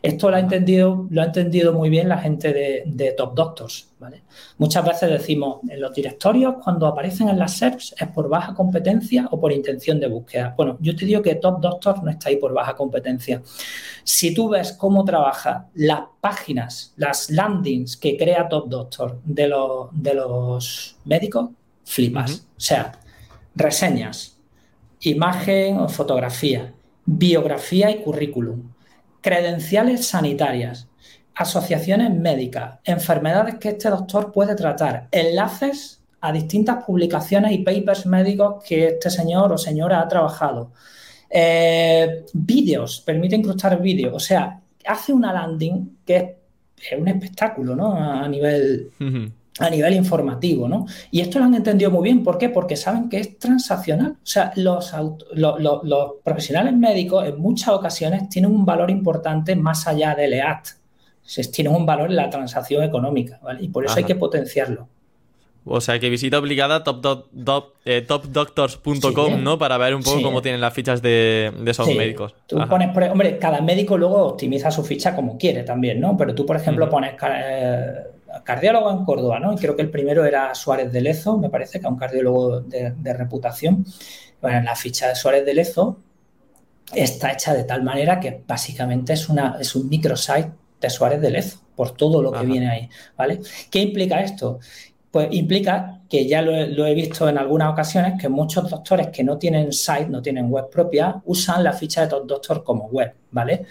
[0.01, 4.23] Esto lo ha entendido, lo ha entendido muy bien la gente de, Top Doctors, ¿vale?
[4.58, 9.27] Muchas veces decimos, en los directorios, cuando aparecen en las SERPs, es por baja competencia
[9.31, 10.53] o por intención de búsqueda.
[10.58, 13.41] Bueno, yo te digo que Top Doctors no está ahí por baja competencia.
[14.03, 19.89] Si tú ves cómo trabaja las páginas, las landings que crea Top Doctor de los,
[19.91, 21.49] de los médicos,
[21.84, 22.47] flipas.
[22.58, 22.99] O sea,
[23.55, 24.38] reseñas,
[25.01, 26.73] imagen o fotografía,
[27.05, 28.74] biografía y currículum
[29.25, 30.88] credenciales sanitarias,
[31.33, 38.63] asociaciones médicas, enfermedades que este doctor puede tratar, enlaces a distintas publicaciones y papers médicos
[38.63, 40.73] que este señor o señora ha trabajado.
[41.27, 46.38] Eh, vídeos, permite incrustar vídeos, o sea, hace una landing que
[46.77, 47.95] es, un espectáculo, ¿no?
[47.95, 48.91] A nivel
[49.59, 50.85] a nivel informativo, ¿no?
[51.11, 52.23] Y esto lo han entendido muy bien.
[52.23, 52.49] ¿Por qué?
[52.49, 54.11] Porque saben que es transaccional.
[54.11, 54.91] O sea, los,
[55.33, 60.67] los profesionales médicos en muchas ocasiones tienen un valor importante más allá del EAT.
[61.53, 63.63] Tienen un valor en la transacción económica, ¿vale?
[63.63, 64.89] Y por eso hay que potenciarlo.
[65.67, 66.83] O sea que visita obligada
[67.85, 69.57] eh, topdoctors.com, ¿no?
[69.57, 72.35] Para ver un poco cómo tienen las fichas de, esos médicos.
[72.45, 76.15] Tú pones, hombre, cada médico luego optimiza su ficha como quiere también, ¿no?
[76.15, 77.93] Pero tú, por ejemplo, pones eh,
[78.43, 79.53] cardiólogo en Córdoba, ¿no?
[79.53, 82.61] Y creo que el primero era Suárez de Lezo, me parece, que es un cardiólogo
[82.61, 83.85] de, reputación.
[84.41, 85.99] Bueno, la ficha de Suárez de Lezo
[86.93, 91.31] está hecha de tal manera que básicamente es, una, es un microsite de Suárez de
[91.31, 93.39] Lezo, por todo lo que viene ahí, ¿vale?
[93.71, 94.59] ¿Qué implica esto?
[95.15, 99.38] Pues implica que ya lo, he visto en algunas ocasiones que muchos doctores que no
[99.38, 103.65] tienen site, no tienen web propia, usan la ficha de Top Doctor como web, ¿vale?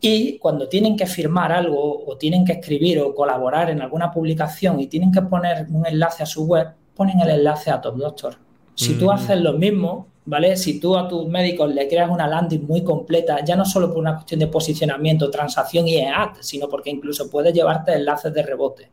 [0.00, 4.80] Y cuando tienen que firmar algo o tienen que escribir o colaborar en alguna publicación
[4.80, 8.38] y tienen que poner un enlace a su web, ponen el enlace a Top Doctor.
[8.74, 9.10] Si tú mm.
[9.10, 10.56] haces lo mismo, ¿vale?
[10.56, 13.98] Si tú a tus médicos le creas una landing muy completa, ya no solo por
[13.98, 18.90] una cuestión de posicionamiento, transacción y EAT, sino porque incluso puedes llevarte enlaces de rebote.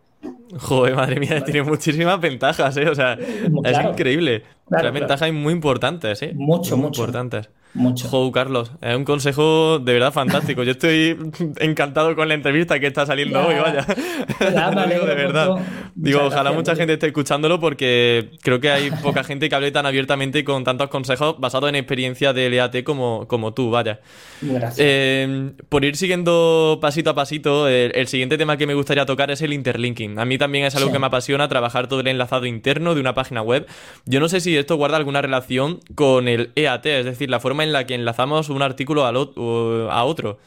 [0.59, 2.87] Joder, madre mía, tiene muchísimas ventajas, ¿eh?
[2.89, 4.43] O sea, es increíble.
[4.69, 6.33] Ventajas muy importantes, ¿eh?
[6.35, 7.49] Mucho, muy importantes.
[7.75, 8.07] Mucho.
[8.07, 10.61] Jo, Carlos, es un consejo de verdad fantástico.
[10.61, 11.17] Yo estoy
[11.59, 13.85] encantado con la entrevista que está saliendo hoy, vaya.
[14.89, 15.55] digo de verdad.
[15.95, 19.87] Digo, ojalá mucha gente esté escuchándolo porque creo que hay poca gente que hable tan
[19.87, 24.01] abiertamente y con tantos consejos basados en experiencia de LAT como, como tú, vaya.
[24.41, 24.77] Gracias.
[24.79, 29.41] Eh, por ir siguiendo pasito a pasito, el, siguiente tema que me gustaría tocar es
[29.41, 30.19] el interlinking.
[30.19, 33.15] A mí también es algo que me apasiona, trabajar todo el enlazado interno de una
[33.15, 33.65] página web.
[34.05, 37.63] Yo no sé si esto guarda alguna relación con el EAT, es decir, la forma
[37.63, 40.37] en la que enlazamos un artículo a otro.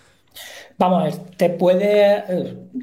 [0.78, 2.22] Vamos te puede,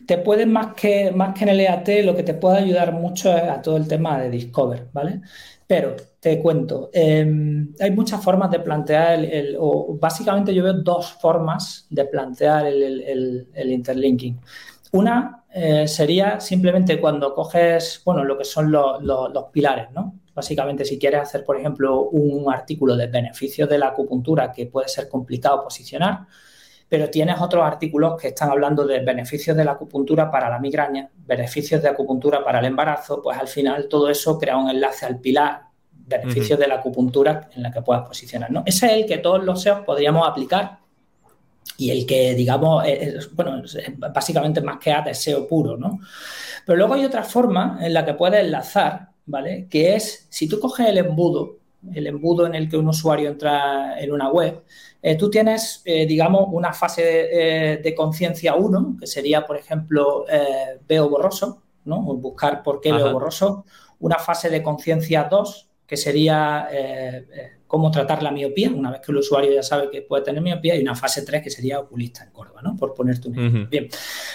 [0.08, 3.36] te puede más que, más que en el EAT, lo que te puede ayudar mucho
[3.36, 5.22] es a todo el tema de Discover, ¿vale?
[5.68, 11.14] Pero te cuento, em, hay muchas formas de plantear el, o básicamente yo veo dos
[11.14, 14.40] formas de plantear el, interlinking.
[14.92, 20.20] Una eh, sería simplemente cuando coges, bueno, lo que son los pilares, ¿no?
[20.34, 24.88] Básicamente, si quieres hacer, por ejemplo, un artículo de beneficios de la acupuntura que puede
[24.88, 26.26] ser complicado posicionar,
[26.90, 31.10] pero tienes otros artículos que están hablando de beneficios de la acupuntura para la migraña,
[31.26, 35.20] beneficios de acupuntura para el embarazo, pues al final todo eso crea un enlace al
[35.20, 38.52] pilar, beneficios de la acupuntura en la que puedas posicionar.
[38.52, 38.64] ¿no?
[38.66, 40.80] Ese es el que todos los SEOs podríamos aplicar
[41.78, 43.62] y el que, digamos, es, bueno,
[43.98, 46.00] básicamente más que AD SEO puro, ¿no?
[46.66, 49.68] Pero luego hay otra forma en la que puedes enlazar ¿vale?
[49.70, 51.58] Que es, si tú coges el embudo,
[51.94, 54.64] el embudo en el que un usuario entra en una web,
[55.02, 60.26] eh, tú tienes, eh, digamos, una fase de, eh, conciencia 1, que sería, por ejemplo,
[60.88, 62.02] veo borroso, ¿no?
[62.02, 63.66] buscar por qué veo borroso.
[64.00, 66.70] Una fase de conciencia 2, que sería
[67.68, 70.76] cómo tratar la miopía, una vez que el usuario ya sabe que puede tener miopía,
[70.76, 72.78] y una fase 3, que sería oculista en Córdoba, ¿no?
[72.78, 73.68] Por ponerte un ejemplo.
[73.70, 73.90] Bien,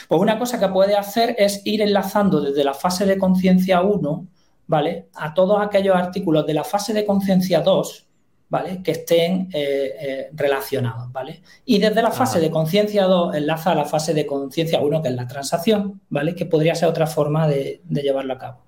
[0.09, 4.29] pues una cosa que puede hacer es ir enlazando desde la fase de conciencia 1
[4.69, 5.07] ¿vale?
[5.15, 8.07] A todos aquellos artículos de la fase de conciencia 2,
[8.51, 8.83] ¿vale?
[8.83, 11.43] Que estén eh, eh, relacionados, ¿vale?
[11.65, 15.09] Y desde la fase de conciencia 2 enlaza a la fase de conciencia 1, que
[15.09, 16.35] es la transacción, ¿vale?
[16.35, 18.59] Que podría ser otra forma de, llevarlo a cabo.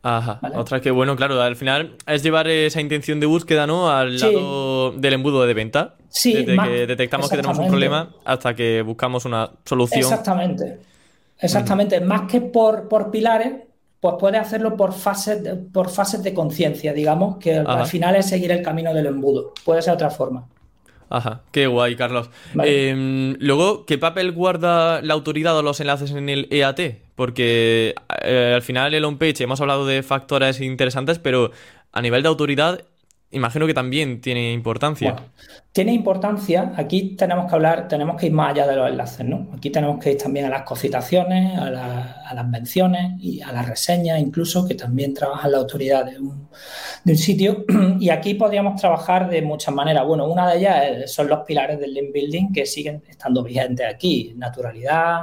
[0.00, 3.90] Ajá, otra que bueno, claro, al final es llevar esa intención de búsqueda, ¿no?
[3.90, 5.96] Al lado del embudo de venta.
[6.08, 10.00] Sí, desde que detectamos que tenemos un problema hasta que buscamos una solución.
[10.00, 10.78] Exactamente.
[11.40, 12.00] Exactamente.
[12.00, 13.67] Más que por, por pilares,
[14.00, 18.26] pues puedes hacerlo por fases de, por fases de conciencia, digamos, que al final es
[18.26, 19.52] seguir el camino del embudo.
[19.64, 20.46] Puede ser otra forma.
[21.10, 22.30] Ajá, qué guay, Carlos.
[22.62, 26.80] Em, luego, ¿qué papel guarda la autoridad o los enlaces en el EAT?
[27.14, 31.50] Porque eh, al final el on-page hemos hablado de factores interesantes, pero
[31.92, 32.84] a nivel de autoridad,
[33.30, 35.16] imagino que también tiene importancia.
[35.72, 36.72] tiene importancia.
[36.76, 39.48] Aquí tenemos que hablar, tenemos que ir más allá de los enlaces, ¿no?
[39.54, 41.70] Aquí tenemos que ir también a las cocitaciones, a,
[42.34, 46.48] las menciones y a las reseñas, incluso, que también trabajan la autoridad de un,
[47.16, 47.64] sitio.
[48.00, 50.06] Y aquí podríamos trabajar de muchas maneras.
[50.06, 54.34] Bueno, una de ellas son los pilares del link building que siguen estando vigentes aquí.
[54.36, 55.22] Naturalidad,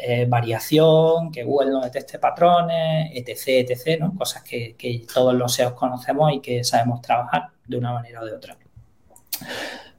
[0.00, 4.14] eh, variación, que Google no detecte patrones, etc., etc., ¿no?
[4.14, 4.76] Cosas que,
[5.12, 8.56] todos los SEOs conocemos y que sabemos trabajar de una manera o de otra.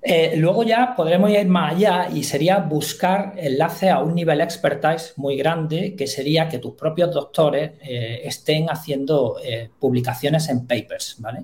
[0.02, 5.14] Eh, luego ya podremos ir más allá y sería buscar enlaces a un nivel expertise
[5.18, 9.36] muy grande, que sería que tus propios doctores eh, estén haciendo
[9.80, 11.40] publicaciones en papers, ¿vale?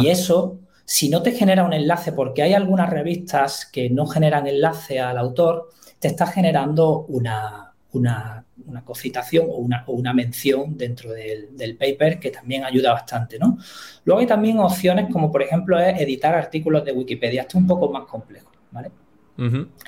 [0.00, 0.12] Y ah.
[0.12, 4.98] eso, si no te genera un enlace, porque hay algunas revistas que no generan enlace
[4.98, 11.76] al autor, te está generando una, una, una cocitación o una, una, mención dentro del,
[11.78, 13.58] paper que también ayuda bastante, ¿no?
[14.04, 17.42] Luego hay también opciones como, por ejemplo, editar artículos de Wikipedia.
[17.42, 18.90] Esto es un poco más complejo, ¿vale?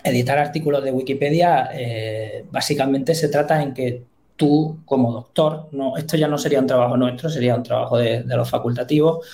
[0.04, 4.04] Editar artículos de Wikipedia eh, básicamente se trata en que
[4.38, 8.24] tú como doctor, no, esto ya no sería un trabajo nuestro, sería un trabajo de,
[8.24, 9.26] los facultativos,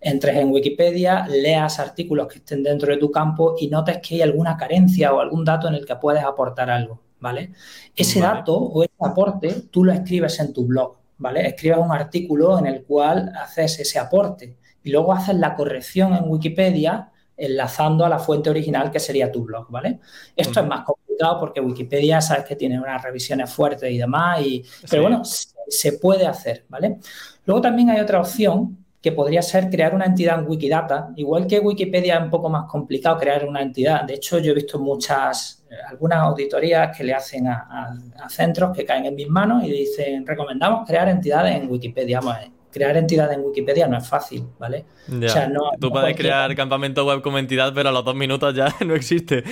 [0.00, 4.22] entres en Wikipedia, leas artículos que estén dentro de tu campo y notes que hay
[4.22, 7.52] alguna carencia o algún dato en el que puedes aportar algo, ¿vale?
[7.94, 11.46] Ese dato o ese aporte tú lo escribes en tu blog, ¿vale?
[11.46, 16.28] Escribes un artículo en el cual haces ese aporte y luego haces la corrección en
[16.28, 20.00] Wikipedia enlazando a la fuente original que sería tu blog, ¿vale?
[20.36, 24.64] Esto es más complicado porque Wikipedia sabes que tiene unas revisiones fuertes y demás, y,
[24.90, 26.98] pero bueno, se, puede hacer, ¿vale?
[27.46, 31.60] Luego también hay otra opción que podría ser crear una entidad en Wikidata, igual que
[31.60, 34.02] Wikipedia es un poco más complicado crear una entidad.
[34.02, 35.57] De hecho, yo he visto muchas,
[35.88, 37.94] algunas auditorías que le hacen a,
[38.28, 42.20] centros que caen en mis manos y dicen, recomendamos crear entidades en Wikipedia.
[42.20, 42.36] Vamos,
[42.70, 44.84] crear entidad en Wikipedia no es fácil, ¿vale?
[45.08, 48.54] O sea, no, Tú puedes crear campamento web como entidad, pero a los dos minutos
[48.54, 49.42] ya no existe.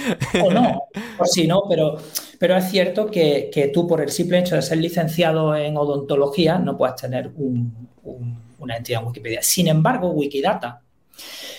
[0.43, 0.83] O no,
[1.19, 1.97] o sí, no, pero,
[2.39, 6.77] pero es cierto que, tú por el simple hecho de ser licenciado en odontología no
[6.77, 7.31] puedes tener
[8.59, 9.43] una entidad en Wikipedia.
[9.43, 10.83] Sin embargo, Wikidata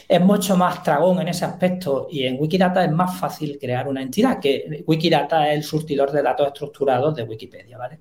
[0.08, 4.01] es mucho más tragón en ese aspecto y en Wikidata es más fácil crear una
[4.01, 7.99] entidad, que Wikidata es el surtidor de datos estructurados de Wikipedia, ¿vale?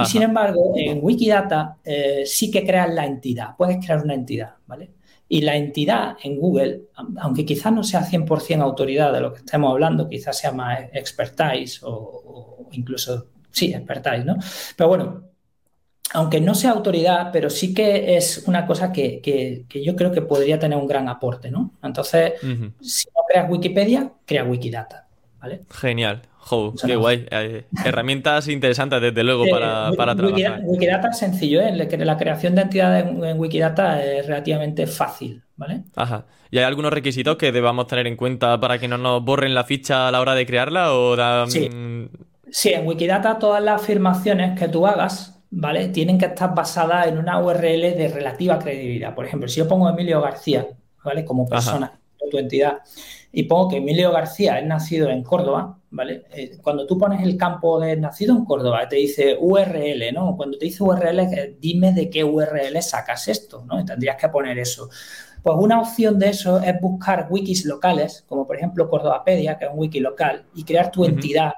[0.00, 4.54] Y sin embargo, en Wikidata eh, sí que creas la entidad, puedes crear una entidad,
[4.66, 4.90] ¿vale?
[5.28, 6.84] Y la entidad en Google,
[7.20, 11.82] aunque quizás no sea 100% autoridad de lo que estemos hablando, quizás sea más expertise
[11.82, 14.36] o, o incluso, sí, expertise, ¿no?
[14.76, 15.27] Pero bueno,
[16.14, 20.58] aunque no sea autoridad, pero sí que es una cosa que, yo creo que podría
[20.58, 21.72] tener un gran aporte, ¿no?
[21.82, 22.34] Entonces,
[22.80, 25.06] si no creas Wikipedia, crea Wikidata,
[25.40, 25.62] ¿vale?
[25.70, 26.22] Genial.
[26.48, 27.26] Jo, qué guay.
[27.30, 30.62] Eh, herramientas interesantes, desde luego, para, para trabajar.
[30.64, 31.72] Wikidata, es sencillo, ¿eh?
[31.74, 35.82] La creación de entidades en, Wikidata es relativamente fácil, ¿vale?
[35.94, 36.24] Ajá.
[36.50, 39.64] ¿Y hay algunos requisitos que debamos tener en cuenta para que no nos borren la
[39.64, 40.94] ficha a la hora de crearla?
[40.94, 41.68] O sí.
[42.50, 45.88] sí, en Wikidata todas las afirmaciones que tú hagas ¿vale?
[45.88, 49.14] Tienen que estar basadas en una URL de relativa credibilidad.
[49.14, 50.66] Por ejemplo, si yo pongo Emilio García,
[51.04, 51.24] ¿vale?
[51.24, 51.98] Como persona,
[52.30, 52.78] tu entidad,
[53.32, 56.24] y pongo que Emilio García es nacido en Córdoba, ¿vale?
[56.32, 60.36] Eh, cuando tú pones el campo de nacido en Córdoba, te dice URL, ¿no?
[60.36, 63.84] Cuando te dice URL, eh, dime de qué URL sacas esto, ¿no?
[63.84, 64.88] tendrías que poner eso.
[65.42, 69.70] Pues una opción de eso es buscar wikis locales, como por ejemplo Cordobapedia, que es
[69.70, 71.52] un wiki local, y crear tu entidad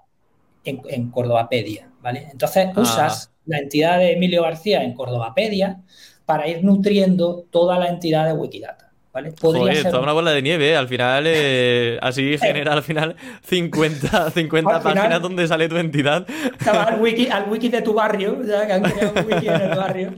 [0.64, 2.28] en, en Cordobapedia, ¿vale?
[2.30, 2.80] Entonces ah.
[2.80, 5.80] usas la entidad de Emilio García en Cordobapedia
[6.24, 8.90] para ir nutriendo toda la entidad de Wikidata.
[9.12, 9.32] ¿Vale?
[9.32, 9.90] Podría ser...
[9.90, 10.76] toda una bola de nieve, ¿eh?
[10.76, 16.24] al final, eh, así genera al final 50, 50 páginas donde sale tu entidad.
[16.64, 19.76] Al wiki, al wiki de tu barrio, ya que han creado un wiki en el
[19.76, 20.14] barrio.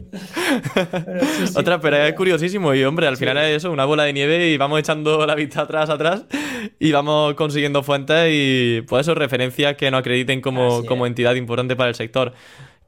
[1.56, 4.58] Otra, pero es curiosísimo y hombre, al final es eso, una bola de nieve y
[4.58, 6.26] vamos echando la vista atrás, atrás
[6.78, 11.76] y vamos consiguiendo fuentes y pues eso, referencias que nos acrediten como, como entidad importante
[11.76, 12.34] para el sector.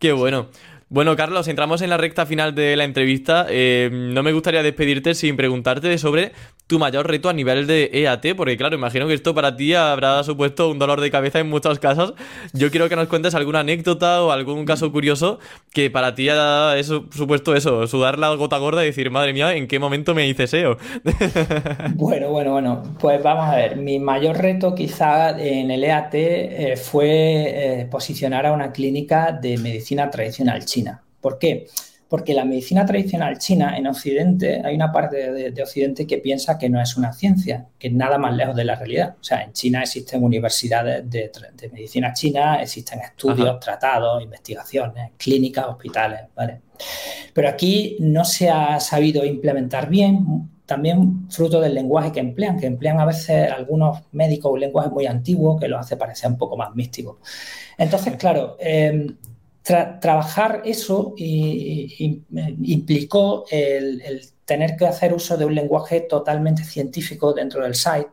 [0.04, 0.48] Qué bueno.
[0.88, 3.46] Bueno, Carlos, entramos en la recta final de la entrevista.
[3.48, 6.32] Eh, no me gustaría despedirte sin preguntarte sobre
[6.66, 10.22] tu mayor reto a nivel de EAT, porque claro, imagino que esto para ti habrá
[10.24, 12.14] supuesto un dolor de cabeza en muchos casos.
[12.52, 15.38] Yo quiero que nos cuentes alguna anécdota o algún caso curioso
[15.72, 19.68] que para ti ha supuesto eso, sudar la gota gorda y decir, madre mía, ¿en
[19.68, 20.78] qué momento me hice SEO?
[21.94, 23.76] bueno, bueno, bueno, pues vamos a ver.
[23.76, 29.58] Mi mayor reto quizá en el EAT eh, fue eh, posicionar a una clínica de
[29.58, 30.83] medicina tradicional china.
[31.24, 31.68] ¿Por qué?
[32.06, 36.68] Porque la medicina tradicional china en Occidente, hay una parte de, Occidente que piensa que
[36.68, 39.16] no es una ciencia, que es nada más lejos de la realidad.
[39.18, 41.30] O sea, en China existen universidades de,
[41.72, 46.60] medicina china, existen estudios, tratados, investigaciones, clínicas, hospitales, ¿vale?
[47.32, 52.66] Pero aquí no se ha sabido implementar bien, también fruto del lenguaje que emplean, que
[52.66, 56.58] emplean a veces algunos médicos un lenguaje muy antiguo que los hace parecer un poco
[56.58, 57.18] más místico.
[57.78, 59.06] Entonces, claro, eh,
[59.64, 67.74] trabajar eso implicó el, tener que hacer uso de un lenguaje totalmente científico dentro del
[67.74, 68.10] site,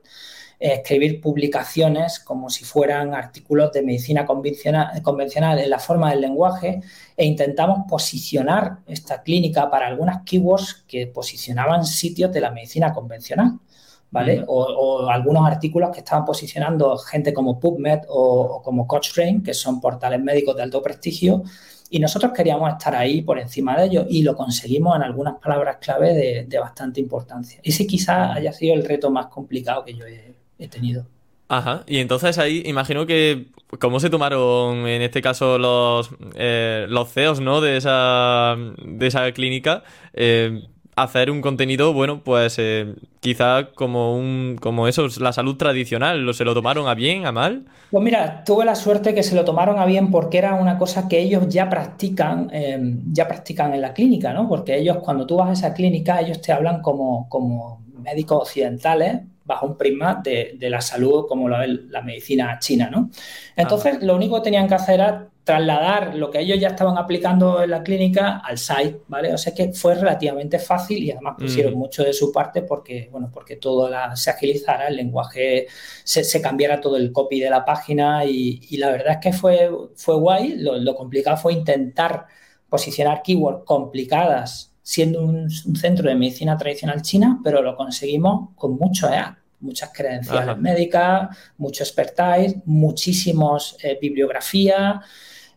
[0.60, 6.82] escribir publicaciones como si fueran artículos de medicina convencional, convencional en la forma del lenguaje
[7.18, 13.60] e intentamos posicionar esta clínica para algunas keywords que posicionaban sitios de la medicina convencional.
[14.12, 14.44] ¿Vale?
[14.46, 20.22] o, algunos artículos que estaban posicionando gente como PubMed o, como Cochrane, que son portales
[20.22, 21.44] médicos de alto prestigio,
[21.90, 25.78] y nosotros queríamos estar ahí por encima de ellos y lo conseguimos en algunas palabras
[25.82, 27.60] clave de, bastante importancia.
[27.64, 31.06] Ese quizás haya sido el reto más complicado que yo he, tenido.
[31.50, 33.48] Ajá, y entonces ahí imagino que
[33.80, 37.60] cómo se tomaron en este caso los, eh, los CEOs ¿no?
[37.60, 38.56] de, esa,
[38.86, 39.84] de esa clínica.
[40.14, 40.62] Eh,
[40.96, 46.46] hacer un contenido, bueno, pues eh, quizá como un como eso, la salud tradicional, ¿se
[46.46, 47.66] lo tomaron a bien, a mal?
[47.90, 51.08] Pues mira, tuve la suerte que se lo tomaron a bien porque era una cosa
[51.08, 54.48] que ellos ya practican, em, ya practican en la clínica, ¿no?
[54.48, 59.22] Porque ellos cuando tú vas a esa clínica, ellos te hablan como, como médicos occidentales
[59.44, 63.10] bajo un prisma de, la salud como lo es la medicina china, ¿no?
[63.56, 67.64] Entonces, lo único que tenían que hacer era trasladar lo que ellos ya estaban aplicando
[67.64, 69.34] en la clínica al site, ¿vale?
[69.34, 71.78] O sea que fue relativamente fácil y además pusieron mm.
[71.78, 75.68] mucho de su parte porque, bueno, porque todo se agilizara, el lenguaje,
[76.04, 80.16] se, cambiara todo el copy de la página y, la verdad es que fue, fue
[80.16, 80.58] guay.
[80.58, 82.26] Lo, complicado fue intentar
[82.70, 89.10] posicionar keywords complicadas siendo un, centro de medicina tradicional china, pero lo conseguimos con mucho
[89.10, 95.02] EA muchas credenciales médicas, mucho expertise, muchísimos eh, bibliografía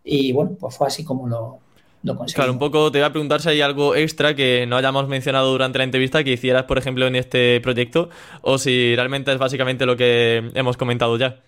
[0.05, 1.59] y bueno, pues fue así como lo,
[2.03, 2.37] lo conseguí.
[2.37, 5.51] Claro, un poco te voy a preguntar si hay algo extra que no hayamos mencionado
[5.51, 8.11] durante la entrevista que hicieras, por ejemplo, en este proyecto,
[8.43, 11.41] o si realmente es básicamente lo que hemos comentado ya.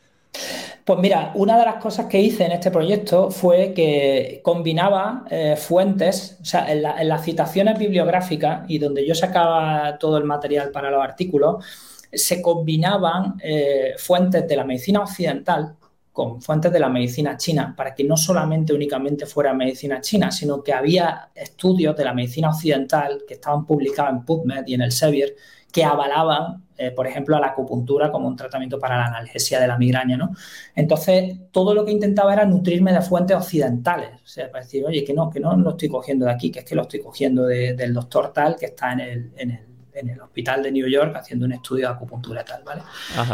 [0.86, 5.56] Pues mira, una de las cosas que hice en este proyecto fue que combinaba eh,
[5.56, 10.88] fuentes, o sea, en, las citaciones bibliográficas y donde yo sacaba todo el material para
[10.92, 11.64] los artículos,
[12.12, 15.74] se combinaban eh, fuentes de la medicina occidental
[16.16, 20.62] con fuentes de la medicina china, para que no solamente únicamente fuera medicina china, sino
[20.62, 24.92] que había estudios de la medicina occidental que estaban publicados en PubMed y en el
[24.92, 25.36] Sevier
[25.70, 29.68] que avalaban, eh, por ejemplo, a la acupuntura como un tratamiento para la analgesia de
[29.68, 30.30] la migraña, ¿no?
[30.74, 35.04] Entonces, todo lo que intentaba era nutrirme de fuentes occidentales, o sea, para decir, oye,
[35.04, 37.44] que no, que no lo estoy cogiendo de aquí, que es que lo estoy cogiendo
[37.44, 41.16] del doctor tal que está en el, en el en el hospital de New York
[41.16, 42.82] haciendo un estudio de acupuntura tal, ¿vale?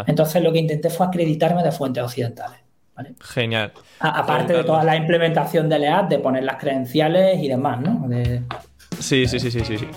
[0.06, 2.58] Entonces lo que intenté fue acreditarme de fuentes occidentales.
[3.20, 3.72] Genial.
[4.00, 8.08] aparte de toda la implementación de LEAD, de poner las credenciales y demás, ¿no?
[8.98, 9.88] Sí, sí, sí, sí, sí, sí.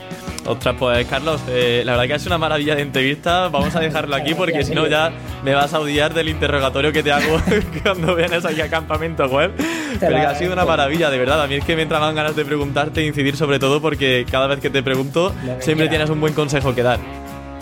[0.46, 3.50] Ostras, pues Carlos, eh, la verdad que es una maravilla de entrevista.
[3.50, 5.12] Vamos a dejarlo aquí porque si no ya
[5.44, 7.40] me vas a odiar del interrogatorio que te hago
[7.84, 9.52] cuando vienes aquí a campamento web.
[10.00, 11.42] Pero ha sido una maravilla, de verdad.
[11.42, 14.48] A mí es que me entraban ganas de preguntarte e incidir sobre todo porque cada
[14.48, 17.00] vez que te pregunto siempre tienes un buen consejo que dar.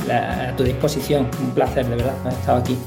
[0.10, 2.78] a tu disposición, un placer, de verdad, haber estado aquí.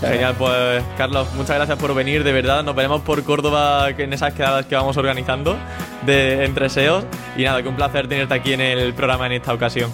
[0.00, 2.64] Genial, pues Carlos, muchas gracias por venir, de verdad.
[2.64, 5.56] Nos veremos por Córdoba en esas quedadas que vamos organizando
[6.06, 7.04] de entre SEOs.
[7.36, 9.90] Y nada, que un placer tenerte aquí en el programa en esta ocasión.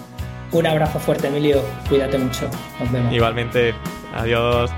[0.52, 1.60] Un abrazo fuerte, Emilio.
[1.88, 2.48] Cuídate mucho.
[2.78, 3.12] Nos vemos.
[3.12, 3.74] Igualmente.
[4.14, 4.70] Adiós.